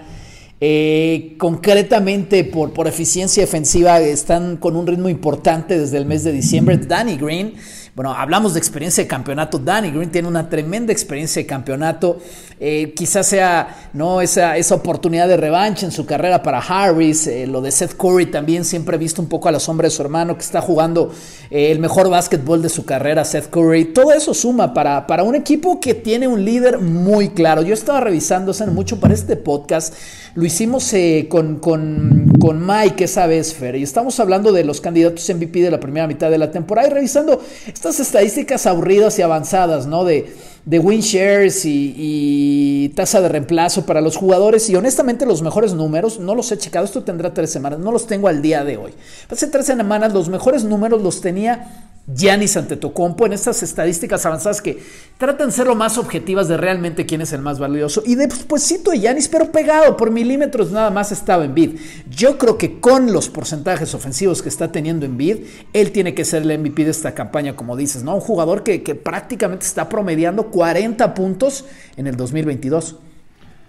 Eh, 0.61 1.35
concretamente 1.37 2.45
por, 2.45 2.71
por 2.71 2.87
eficiencia 2.87 3.43
defensiva 3.43 3.99
están 3.99 4.55
con 4.55 4.77
un 4.77 4.87
ritmo 4.87 5.09
importante 5.09 5.77
desde 5.77 5.97
el 5.97 6.05
mes 6.05 6.23
de 6.23 6.31
diciembre. 6.31 6.77
Danny 6.77 7.17
Green, 7.17 7.55
bueno, 7.99 8.13
hablamos 8.13 8.53
de 8.53 8.59
experiencia 8.59 9.03
de 9.03 9.09
campeonato. 9.09 9.59
Danny 9.59 9.91
Green 9.91 10.09
tiene 10.09 10.29
una 10.29 10.47
tremenda 10.47 10.93
experiencia 10.93 11.41
de 11.41 11.45
campeonato. 11.45 12.17
Eh, 12.57 12.93
quizás 12.95 13.27
sea 13.27 13.89
no 13.91 14.21
esa, 14.21 14.55
esa 14.55 14.75
oportunidad 14.75 15.27
de 15.27 15.35
revancha 15.35 15.85
en 15.85 15.91
su 15.91 16.05
carrera 16.05 16.41
para 16.41 16.59
Harris. 16.59 17.27
Eh, 17.27 17.45
lo 17.45 17.59
de 17.59 17.71
Seth 17.71 17.97
Curry 17.97 18.27
también 18.27 18.63
siempre 18.63 18.95
he 18.95 18.97
visto 18.97 19.21
un 19.21 19.27
poco 19.27 19.49
a 19.49 19.51
la 19.51 19.59
sombra 19.59 19.87
de 19.87 19.91
su 19.91 20.01
hermano 20.01 20.37
que 20.37 20.43
está 20.43 20.61
jugando 20.61 21.11
eh, 21.51 21.71
el 21.71 21.79
mejor 21.79 22.09
básquetbol 22.09 22.61
de 22.61 22.69
su 22.69 22.85
carrera, 22.85 23.25
Seth 23.25 23.49
Curry. 23.49 23.91
Todo 23.93 24.13
eso 24.13 24.33
suma 24.33 24.73
para, 24.73 25.05
para 25.05 25.23
un 25.23 25.35
equipo 25.35 25.81
que 25.81 25.93
tiene 25.93 26.25
un 26.25 26.45
líder 26.45 26.79
muy 26.79 27.31
claro. 27.31 27.63
Yo 27.63 27.73
estaba 27.73 27.99
revisando 27.99 28.53
mucho 28.67 28.97
para 29.01 29.13
este 29.13 29.35
podcast. 29.35 29.93
Lo 30.39 30.45
hicimos 30.45 30.93
eh, 30.93 31.27
con, 31.29 31.57
con, 31.59 32.31
con, 32.39 32.65
Mike 32.65 33.03
esa 33.03 33.27
vez, 33.27 33.53
Fer, 33.53 33.75
y 33.75 33.83
estamos 33.83 34.21
hablando 34.21 34.53
de 34.53 34.63
los 34.63 34.79
candidatos 34.79 35.29
MVP 35.29 35.59
de 35.61 35.69
la 35.69 35.81
primera 35.81 36.07
mitad 36.07 36.31
de 36.31 36.37
la 36.37 36.49
temporada 36.49 36.87
y 36.87 36.91
revisando 36.91 37.41
estas 37.67 37.99
estadísticas 37.99 38.65
aburridas 38.65 39.19
y 39.19 39.21
avanzadas, 39.21 39.85
¿no? 39.85 40.05
De, 40.05 40.33
de 40.63 40.79
win 40.79 41.01
shares 41.01 41.65
y, 41.65 41.93
y, 41.97 42.89
tasa 42.95 43.19
de 43.19 43.27
reemplazo 43.27 43.85
para 43.85 43.99
los 43.99 44.15
jugadores 44.15 44.69
y 44.69 44.77
honestamente 44.77 45.25
los 45.25 45.41
mejores 45.41 45.73
números, 45.73 46.21
no 46.21 46.35
los 46.35 46.49
he 46.53 46.57
checado, 46.57 46.85
esto 46.85 47.03
tendrá 47.03 47.33
tres 47.33 47.51
semanas, 47.51 47.79
no 47.79 47.91
los 47.91 48.07
tengo 48.07 48.29
al 48.29 48.41
día 48.41 48.63
de 48.63 48.77
hoy. 48.77 48.93
Hace 49.29 49.47
tres 49.47 49.65
semanas 49.65 50.13
los 50.13 50.29
mejores 50.29 50.63
números 50.63 51.01
los 51.01 51.19
tenía 51.19 51.88
Giannis 52.07 52.57
Antetokounmpo 52.57 53.25
en 53.25 53.33
estas 53.33 53.61
estadísticas 53.61 54.25
avanzadas 54.25 54.61
que 54.61 54.79
tratan 55.17 55.47
de 55.47 55.53
ser 55.53 55.67
lo 55.67 55.75
más 55.75 55.97
objetivas 55.97 56.47
de 56.47 56.57
realmente 56.57 57.05
quién 57.05 57.21
es 57.21 57.33
el 57.33 57.41
más 57.41 57.59
valioso. 57.59 58.01
Y 58.05 58.15
despuésito 58.15 58.91
de 58.91 58.99
Giannis, 58.99 59.29
pero 59.29 59.51
pegado 59.51 59.95
por 59.95 60.09
milímetros 60.09 60.71
nada 60.71 60.89
más 60.89 61.11
estaba 61.11 61.45
en 61.45 61.53
bid. 61.53 61.79
Yo 62.09 62.37
creo 62.37 62.57
que 62.57 62.79
con 62.79 63.13
los 63.13 63.29
porcentajes 63.29 63.93
ofensivos 63.93 64.41
que 64.41 64.49
está 64.49 64.71
teniendo 64.71 65.05
en 65.05 65.17
bid, 65.17 65.37
él 65.73 65.91
tiene 65.91 66.13
que 66.13 66.25
ser 66.25 66.43
el 66.43 66.59
MVP 66.59 66.83
de 66.83 66.91
esta 66.91 67.13
campaña, 67.13 67.55
como 67.55 67.75
dices, 67.75 68.03
¿no? 68.03 68.15
Un 68.15 68.21
jugador 68.21 68.63
que, 68.63 68.81
que 68.81 68.95
prácticamente 68.95 69.65
está 69.65 69.87
promediando 69.87 70.47
40 70.47 71.13
puntos 71.13 71.65
en 71.95 72.07
el 72.07 72.15
2022. 72.15 72.97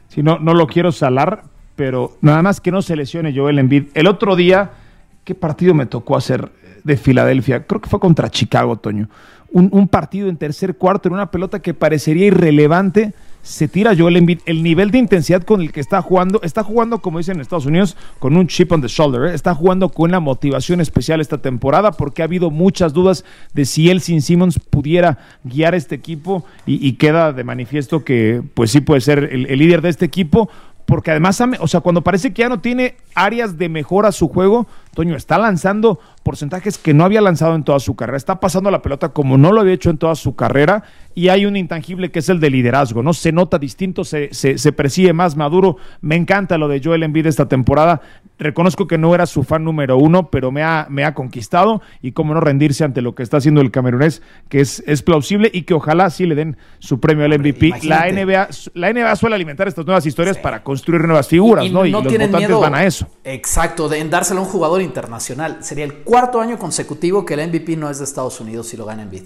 Sí, 0.08 0.22
no, 0.22 0.38
no 0.38 0.54
lo 0.54 0.66
quiero 0.66 0.92
salar, 0.92 1.44
pero 1.76 2.16
nada 2.20 2.42
más 2.42 2.60
que 2.60 2.70
no 2.70 2.82
se 2.82 2.96
lesione 2.96 3.34
Joel 3.34 3.58
Embiid. 3.58 3.84
El 3.94 4.06
otro 4.06 4.34
día, 4.34 4.72
¿qué 5.24 5.34
partido 5.34 5.72
me 5.72 5.86
tocó 5.86 6.16
hacer? 6.16 6.50
De 6.84 6.96
Filadelfia, 6.96 7.66
creo 7.66 7.80
que 7.80 7.88
fue 7.88 8.00
contra 8.00 8.30
Chicago, 8.30 8.76
Toño. 8.76 9.08
Un, 9.52 9.68
un, 9.72 9.88
partido 9.88 10.28
en 10.28 10.36
tercer 10.36 10.76
cuarto 10.76 11.08
en 11.08 11.14
una 11.14 11.30
pelota 11.30 11.60
que 11.60 11.74
parecería 11.74 12.26
irrelevante. 12.26 13.14
Se 13.42 13.66
tira 13.66 13.96
Joel. 13.98 14.38
El 14.46 14.62
nivel 14.62 14.92
de 14.92 14.98
intensidad 14.98 15.42
con 15.42 15.60
el 15.60 15.72
que 15.72 15.80
está 15.80 16.02
jugando, 16.02 16.40
está 16.44 16.62
jugando, 16.62 16.98
como 16.98 17.18
dicen 17.18 17.36
en 17.36 17.40
Estados 17.40 17.66
Unidos, 17.66 17.96
con 18.20 18.36
un 18.36 18.46
chip 18.46 18.70
on 18.70 18.80
the 18.80 18.86
shoulder. 18.86 19.30
¿eh? 19.30 19.34
Está 19.34 19.52
jugando 19.54 19.88
con 19.88 20.10
una 20.10 20.20
motivación 20.20 20.80
especial 20.80 21.20
esta 21.20 21.38
temporada 21.38 21.90
porque 21.90 22.22
ha 22.22 22.26
habido 22.26 22.50
muchas 22.50 22.92
dudas 22.92 23.24
de 23.52 23.64
si 23.64 23.90
él 23.90 24.00
sin 24.00 24.22
Simmons 24.22 24.60
pudiera 24.60 25.18
guiar 25.42 25.74
este 25.74 25.96
equipo 25.96 26.44
y, 26.64 26.92
queda 26.92 27.32
de 27.32 27.42
manifiesto 27.42 28.04
que, 28.04 28.42
pues 28.54 28.70
sí 28.70 28.80
puede 28.80 29.00
ser 29.00 29.30
el, 29.32 29.46
el 29.46 29.58
líder 29.58 29.82
de 29.82 29.88
este 29.88 30.04
equipo 30.04 30.48
porque 30.90 31.12
además, 31.12 31.40
o 31.60 31.68
sea, 31.68 31.82
cuando 31.82 32.02
parece 32.02 32.32
que 32.32 32.42
ya 32.42 32.48
no 32.48 32.58
tiene 32.58 32.96
áreas 33.14 33.56
de 33.56 33.68
mejora 33.68 34.10
su 34.10 34.26
juego, 34.26 34.66
Toño 34.94 35.16
está 35.16 35.38
lanzando 35.38 36.00
porcentajes 36.22 36.78
que 36.78 36.94
no 36.94 37.04
había 37.04 37.20
lanzado 37.20 37.54
en 37.54 37.64
toda 37.64 37.78
su 37.80 37.96
carrera. 37.96 38.16
Está 38.16 38.40
pasando 38.40 38.70
la 38.70 38.82
pelota 38.82 39.10
como 39.10 39.38
no 39.38 39.52
lo 39.52 39.60
había 39.60 39.74
hecho 39.74 39.90
en 39.90 39.98
toda 39.98 40.14
su 40.14 40.34
carrera 40.34 40.82
y 41.14 41.28
hay 41.28 41.46
un 41.46 41.56
intangible 41.56 42.10
que 42.10 42.20
es 42.20 42.28
el 42.28 42.40
de 42.40 42.50
liderazgo, 42.50 43.02
¿no? 43.02 43.12
Se 43.12 43.32
nota 43.32 43.58
distinto, 43.58 44.04
se, 44.04 44.32
se, 44.32 44.72
percibe 44.72 45.12
más 45.12 45.36
maduro. 45.36 45.76
Me 46.00 46.16
encanta 46.16 46.58
lo 46.58 46.68
de 46.68 46.80
Joel 46.82 47.02
Embiid 47.02 47.26
esta 47.26 47.48
temporada. 47.48 48.00
Reconozco 48.38 48.86
que 48.86 48.96
no 48.96 49.14
era 49.14 49.26
su 49.26 49.42
fan 49.42 49.64
número 49.64 49.96
uno, 49.96 50.30
pero 50.30 50.50
me 50.50 50.62
ha, 50.62 50.86
me 50.88 51.04
ha 51.04 51.14
conquistado 51.14 51.82
y 52.00 52.12
cómo 52.12 52.32
no 52.32 52.40
rendirse 52.40 52.84
ante 52.84 53.02
lo 53.02 53.14
que 53.14 53.22
está 53.22 53.38
haciendo 53.38 53.60
el 53.60 53.70
camerunés, 53.70 54.22
que 54.48 54.60
es, 54.60 54.82
es 54.86 55.02
plausible 55.02 55.50
y 55.52 55.62
que 55.62 55.74
ojalá 55.74 56.10
sí 56.10 56.26
le 56.26 56.34
den 56.34 56.56
su 56.78 57.00
premio 57.00 57.24
al 57.24 57.38
MVP. 57.38 57.72
La 57.82 58.10
NBA, 58.10 58.48
la 58.74 58.92
NBA 58.92 59.16
suele 59.16 59.34
alimentar 59.34 59.68
estas 59.68 59.84
nuevas 59.84 60.06
historias 60.06 60.38
para 60.38 60.62
construir 60.62 61.02
nuevas 61.02 61.28
figuras, 61.28 61.70
¿no? 61.70 61.84
Y, 61.84 61.90
los 61.90 62.04
votantes 62.04 62.50
van 62.58 62.74
a 62.74 62.84
eso. 62.84 63.06
Exacto, 63.24 63.88
de 63.88 63.98
en 63.98 64.10
dárselo 64.10 64.40
a 64.40 64.44
un 64.44 64.48
jugador 64.48 64.79
internacional. 64.82 65.58
Sería 65.62 65.84
el 65.84 66.02
cuarto 66.02 66.40
año 66.40 66.58
consecutivo 66.58 67.24
que 67.24 67.34
el 67.34 67.48
MVP 67.48 67.76
no 67.76 67.90
es 67.90 67.98
de 67.98 68.04
Estados 68.04 68.40
Unidos 68.40 68.72
y 68.74 68.76
lo 68.76 68.84
gana 68.84 69.02
Embiid. 69.02 69.24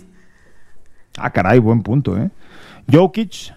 Ah, 1.16 1.30
caray, 1.30 1.58
buen 1.58 1.82
punto, 1.82 2.16
¿eh? 2.16 2.30
Jokic, 2.90 3.54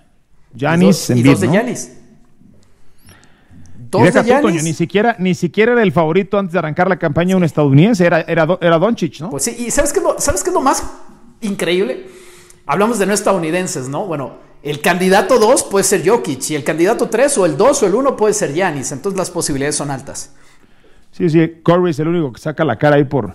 Giannis, 0.54 1.10
y 1.10 1.24
dos, 1.24 1.40
de 1.40 1.48
Giannis. 1.48 1.98
Dos 3.90 4.14
de 4.14 4.24
Giannis. 4.24 4.64
ni 4.64 4.74
siquiera, 4.74 5.16
ni 5.20 5.36
siquiera 5.36 5.74
era 5.74 5.84
el 5.84 5.92
favorito 5.92 6.38
antes 6.38 6.54
de 6.54 6.60
arrancar 6.60 6.88
la 6.88 6.98
campaña 6.98 7.36
un 7.36 7.44
estadounidense, 7.44 8.06
era, 8.06 8.22
era, 8.22 8.58
era 8.62 8.78
Doncic, 8.78 9.20
¿no? 9.20 9.30
Pues 9.30 9.44
sí, 9.44 9.56
y 9.58 9.72
¿sabes 9.72 9.92
qué, 9.92 10.02
¿sabes 10.18 10.44
qué 10.44 10.50
es 10.50 10.54
lo 10.54 10.62
más 10.62 10.84
increíble? 11.42 12.08
Hablamos 12.66 13.00
de 13.00 13.06
no 13.06 13.14
estadounidenses, 13.14 13.88
¿no? 13.90 14.06
Bueno, 14.06 14.38
el 14.62 14.82
candidato 14.82 15.40
2 15.40 15.64
puede 15.64 15.84
ser 15.84 16.08
Jokic 16.08 16.50
y 16.50 16.56
el 16.56 16.64
candidato 16.64 17.10
3 17.10 17.38
o 17.38 17.46
el 17.46 17.58
2 17.58 17.84
o 17.84 17.86
el 17.86 17.96
1 17.96 18.18
puede 18.18 18.34
ser 18.34 18.54
Giannis, 18.54 18.92
entonces 18.92 19.18
las 19.18 19.32
posibilidades 19.32 19.76
son 19.76 19.92
altas. 19.92 20.32
Sí, 21.18 21.32
sí, 21.32 21.52
Curry 21.64 21.90
es 21.90 22.00
el 22.00 22.10
único 22.10 22.32
que 22.32 22.40
saca 22.40 22.64
la 22.64 22.76
cara 22.76 22.98
ahí 22.98 23.04
por, 23.04 23.34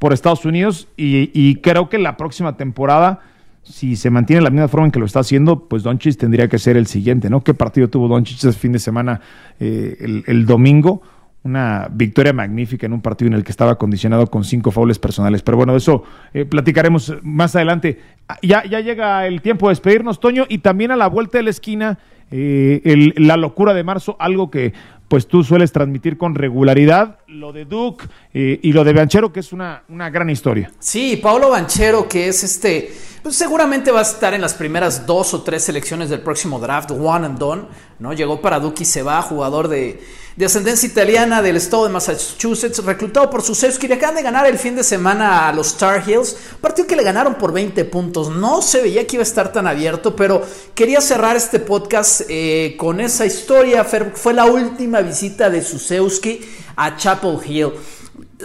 por 0.00 0.12
Estados 0.12 0.44
Unidos 0.44 0.88
y, 0.96 1.54
creo 1.56 1.88
que 1.88 1.96
la 1.96 2.16
próxima 2.16 2.56
temporada, 2.56 3.20
si 3.62 3.94
se 3.94 4.10
mantiene 4.10 4.42
la 4.42 4.50
misma 4.50 4.66
forma 4.66 4.86
en 4.86 4.90
que 4.90 4.98
lo 4.98 5.06
está 5.06 5.20
haciendo, 5.20 5.68
pues 5.68 5.84
Doncic 5.84 6.16
tendría 6.16 6.48
que 6.48 6.58
ser 6.58 6.76
el 6.76 6.88
siguiente, 6.88 7.30
¿no? 7.30 7.44
¿Qué 7.44 7.54
partido 7.54 7.88
tuvo 7.88 8.08
Doncic 8.08 8.38
ese 8.38 8.52
fin 8.52 8.72
de 8.72 8.80
semana 8.80 9.20
eh, 9.60 10.22
el, 10.26 10.44
domingo? 10.44 11.02
Una 11.44 11.86
victoria 11.92 12.32
magnífica 12.32 12.86
en 12.86 12.94
un 12.94 13.00
partido 13.00 13.28
en 13.28 13.34
el 13.34 13.44
que 13.44 13.52
estaba 13.52 13.78
condicionado 13.78 14.26
con 14.26 14.42
cinco 14.42 14.72
faules 14.72 14.98
personales. 14.98 15.42
Pero 15.42 15.56
bueno, 15.56 15.72
de 15.72 15.78
eso 15.78 16.02
eh, 16.34 16.44
platicaremos 16.44 17.14
más 17.22 17.54
adelante. 17.54 18.00
Ah, 18.26 18.38
ya, 18.42 18.64
ya 18.64 18.80
llega 18.80 19.24
el 19.28 19.40
tiempo 19.40 19.68
de 19.68 19.72
despedirnos, 19.72 20.18
Toño, 20.18 20.46
y 20.48 20.58
también 20.58 20.90
a 20.90 20.96
la 20.96 21.06
vuelta 21.06 21.38
de 21.38 21.44
la 21.44 21.50
esquina, 21.50 22.00
eh, 22.32 23.12
la 23.16 23.36
locura 23.36 23.72
de 23.72 23.84
marzo, 23.84 24.16
algo 24.18 24.50
que 24.50 24.72
pues 25.10 25.26
tú 25.26 25.42
sueles 25.42 25.72
transmitir 25.72 26.16
con 26.16 26.36
regularidad 26.36 27.18
lo 27.26 27.52
de 27.52 27.64
Duke 27.64 28.06
eh, 28.32 28.60
y 28.62 28.72
lo 28.72 28.84
de 28.84 28.92
Banchero, 28.92 29.32
que 29.32 29.40
es 29.40 29.52
una, 29.52 29.82
una 29.88 30.08
gran 30.08 30.30
historia. 30.30 30.70
Sí, 30.78 31.18
Pablo 31.20 31.50
Banchero, 31.50 32.08
que 32.08 32.28
es 32.28 32.44
este, 32.44 32.92
pues 33.22 33.36
seguramente 33.36 33.90
va 33.90 34.00
a 34.00 34.02
estar 34.02 34.34
en 34.34 34.40
las 34.40 34.54
primeras 34.54 35.06
dos 35.06 35.34
o 35.34 35.42
tres 35.42 35.64
selecciones 35.64 36.08
del 36.08 36.20
próximo 36.20 36.58
draft, 36.58 36.90
one 36.90 37.26
and 37.26 37.38
done, 37.38 37.62
¿no? 37.98 38.12
Llegó 38.12 38.40
para 38.40 38.60
Duke 38.60 38.82
y 38.82 38.86
se 38.86 39.02
va, 39.02 39.20
jugador 39.20 39.68
de, 39.68 40.02
de 40.36 40.46
ascendencia 40.46 40.88
italiana 40.88 41.42
del 41.42 41.56
estado 41.56 41.84
de 41.84 41.90
Massachusetts, 41.90 42.82
reclutado 42.84 43.28
por 43.28 43.42
sus 43.42 43.60
que 43.78 43.88
le 43.88 43.94
acaban 43.94 44.16
de 44.16 44.22
ganar 44.22 44.46
el 44.46 44.58
fin 44.58 44.74
de 44.74 44.82
semana 44.82 45.48
a 45.48 45.52
los 45.52 45.76
Tar 45.76 46.02
Heels, 46.08 46.34
partido 46.60 46.88
que 46.88 46.96
le 46.96 47.02
ganaron 47.02 47.34
por 47.34 47.52
20 47.52 47.84
puntos. 47.84 48.30
No 48.30 48.62
se 48.62 48.80
veía 48.80 49.06
que 49.06 49.16
iba 49.16 49.22
a 49.22 49.26
estar 49.26 49.52
tan 49.52 49.66
abierto, 49.66 50.16
pero 50.16 50.42
quería 50.74 51.02
cerrar 51.02 51.36
este 51.36 51.58
podcast 51.58 52.22
eh, 52.28 52.74
con 52.78 53.00
esa 53.00 53.26
historia. 53.26 53.84
Fue 53.84 54.32
la 54.32 54.46
última 54.46 55.00
visita 55.02 55.50
de 55.50 55.62
Susewski 55.62 56.40
a 56.76 56.96
Chapel 56.96 57.38
Hill 57.44 57.72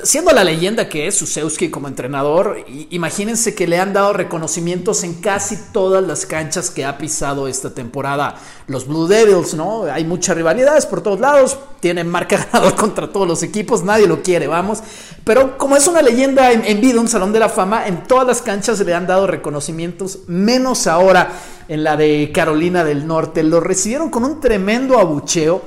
siendo 0.04 0.32
la 0.32 0.44
leyenda 0.44 0.90
que 0.90 1.08
es 1.08 1.18
Susewski 1.18 1.70
como 1.70 1.88
entrenador, 1.88 2.66
imagínense 2.90 3.56
que 3.56 3.68
le 3.68 3.80
han 3.80 3.94
dado 3.94 4.14
reconocimientos 4.14 5.04
en 5.04 5.16
casi 5.16 5.58
todas 5.72 6.06
las 6.06 6.26
canchas 6.26 6.70
que 6.70 6.86
ha 6.86 6.98
pisado 6.98 7.48
esta 7.48 7.74
temporada. 7.74 8.36
Los 8.68 8.88
Blue 8.88 9.08
Devils, 9.08 9.54
¿no? 9.54 9.84
Hay 9.84 10.06
muchas 10.06 10.36
rivalidades 10.36 10.86
por 10.86 11.02
todos 11.02 11.20
lados, 11.20 11.58
tienen 11.80 12.08
marca 12.08 12.48
ganador 12.52 12.76
contra 12.76 13.12
todos 13.12 13.28
los 13.28 13.44
equipos, 13.44 13.84
nadie 13.84 14.08
lo 14.08 14.22
quiere, 14.22 14.48
vamos. 14.48 14.80
Pero 15.24 15.58
como 15.58 15.76
es 15.76 15.88
una 15.88 16.02
leyenda 16.02 16.52
en, 16.52 16.82
vida, 16.82 17.00
un 17.00 17.08
salón 17.08 17.34
de 17.34 17.40
la 17.40 17.50
fama, 17.50 17.88
en 17.88 18.04
todas 18.04 18.28
las 18.28 18.42
canchas 18.42 18.80
le 18.80 18.94
han 18.94 19.08
dado 19.08 19.28
reconocimientos, 19.28 20.20
menos 20.28 20.88
ahora 20.88 21.32
en 21.68 21.84
la 21.84 21.98
de 21.98 22.32
Carolina 22.34 22.84
del 22.84 23.08
Norte. 23.08 23.44
Lo 23.44 23.60
recibieron 23.60 24.10
con 24.10 24.24
un 24.24 24.40
tremendo 24.40 25.00
abucheo 25.00 25.62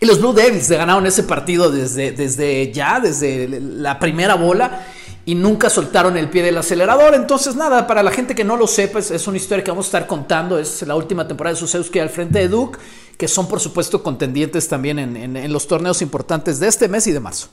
y 0.00 0.06
los 0.06 0.20
Blue 0.20 0.32
Devils 0.32 0.68
ganaron 0.68 1.06
ese 1.06 1.22
partido 1.22 1.70
desde, 1.70 2.12
desde 2.12 2.72
ya, 2.72 3.00
desde 3.00 3.48
la 3.60 3.98
primera 3.98 4.34
bola 4.34 4.86
y 5.26 5.34
nunca 5.34 5.70
soltaron 5.70 6.16
el 6.16 6.28
pie 6.28 6.42
del 6.42 6.58
acelerador. 6.58 7.14
Entonces, 7.14 7.56
nada, 7.56 7.86
para 7.86 8.02
la 8.02 8.10
gente 8.10 8.34
que 8.34 8.44
no 8.44 8.56
lo 8.56 8.66
sepa, 8.66 8.98
es, 8.98 9.26
una 9.26 9.36
historia 9.36 9.64
que 9.64 9.70
vamos 9.70 9.86
a 9.86 9.88
estar 9.88 10.06
contando. 10.06 10.58
Es 10.58 10.82
la 10.82 10.94
última 10.94 11.26
temporada 11.26 11.58
de 11.58 11.84
que 11.90 12.00
al 12.00 12.10
frente 12.10 12.40
de 12.40 12.48
Duke, 12.48 12.78
que 13.16 13.28
son 13.28 13.48
por 13.48 13.60
supuesto 13.60 14.02
contendientes 14.02 14.68
también 14.68 14.98
en 14.98 15.52
los 15.52 15.66
torneos 15.66 16.02
importantes 16.02 16.60
de 16.60 16.68
este 16.68 16.88
mes 16.88 17.06
y 17.06 17.12
de 17.12 17.20
marzo 17.20 17.48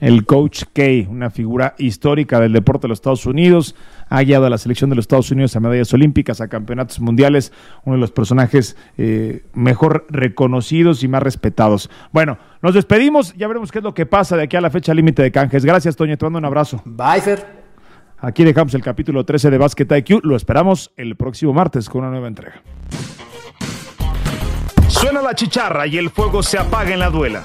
el 0.00 0.24
coach 0.24 0.64
K, 0.72 1.08
una 1.08 1.30
figura 1.30 1.74
histórica 1.78 2.40
del 2.40 2.52
deporte 2.52 2.82
de 2.82 2.88
los 2.88 2.98
Estados 2.98 3.26
Unidos, 3.26 3.74
ha 4.08 4.22
guiado 4.22 4.46
a 4.46 4.50
la 4.50 4.58
selección 4.58 4.90
de 4.90 4.96
los 4.96 5.04
Estados 5.04 5.30
Unidos 5.30 5.56
a 5.56 5.60
medallas 5.60 5.92
olímpicas, 5.94 6.40
a 6.40 6.48
campeonatos 6.48 7.00
mundiales, 7.00 7.52
uno 7.84 7.96
de 7.96 8.00
los 8.00 8.10
personajes 8.10 8.76
eh, 8.98 9.44
mejor 9.54 10.06
reconocidos 10.10 11.02
y 11.02 11.08
más 11.08 11.22
respetados. 11.22 11.90
Bueno, 12.12 12.38
nos 12.62 12.74
despedimos, 12.74 13.34
ya 13.34 13.48
veremos 13.48 13.72
qué 13.72 13.78
es 13.78 13.84
lo 13.84 13.94
que 13.94 14.06
pasa 14.06 14.36
de 14.36 14.44
aquí 14.44 14.56
a 14.56 14.60
la 14.60 14.70
fecha 14.70 14.94
límite 14.94 15.22
de 15.22 15.32
canjes. 15.32 15.64
Gracias, 15.64 15.96
Toño, 15.96 16.16
te 16.16 16.24
mando 16.26 16.38
un 16.38 16.44
abrazo. 16.44 16.82
Bye, 16.84 17.20
Fer. 17.20 17.64
Aquí 18.18 18.42
dejamos 18.44 18.72
el 18.74 18.82
capítulo 18.82 19.24
13 19.24 19.50
de 19.50 19.58
Basket 19.58 19.86
IQ, 19.90 20.24
lo 20.24 20.34
esperamos 20.34 20.92
el 20.96 21.14
próximo 21.16 21.52
martes 21.52 21.90
con 21.90 22.02
una 22.02 22.10
nueva 22.10 22.28
entrega. 22.28 22.62
Suena 24.88 25.20
la 25.20 25.34
chicharra 25.34 25.86
y 25.86 25.98
el 25.98 26.08
fuego 26.08 26.42
se 26.42 26.56
apaga 26.56 26.92
en 26.92 27.00
la 27.00 27.10
duela. 27.10 27.44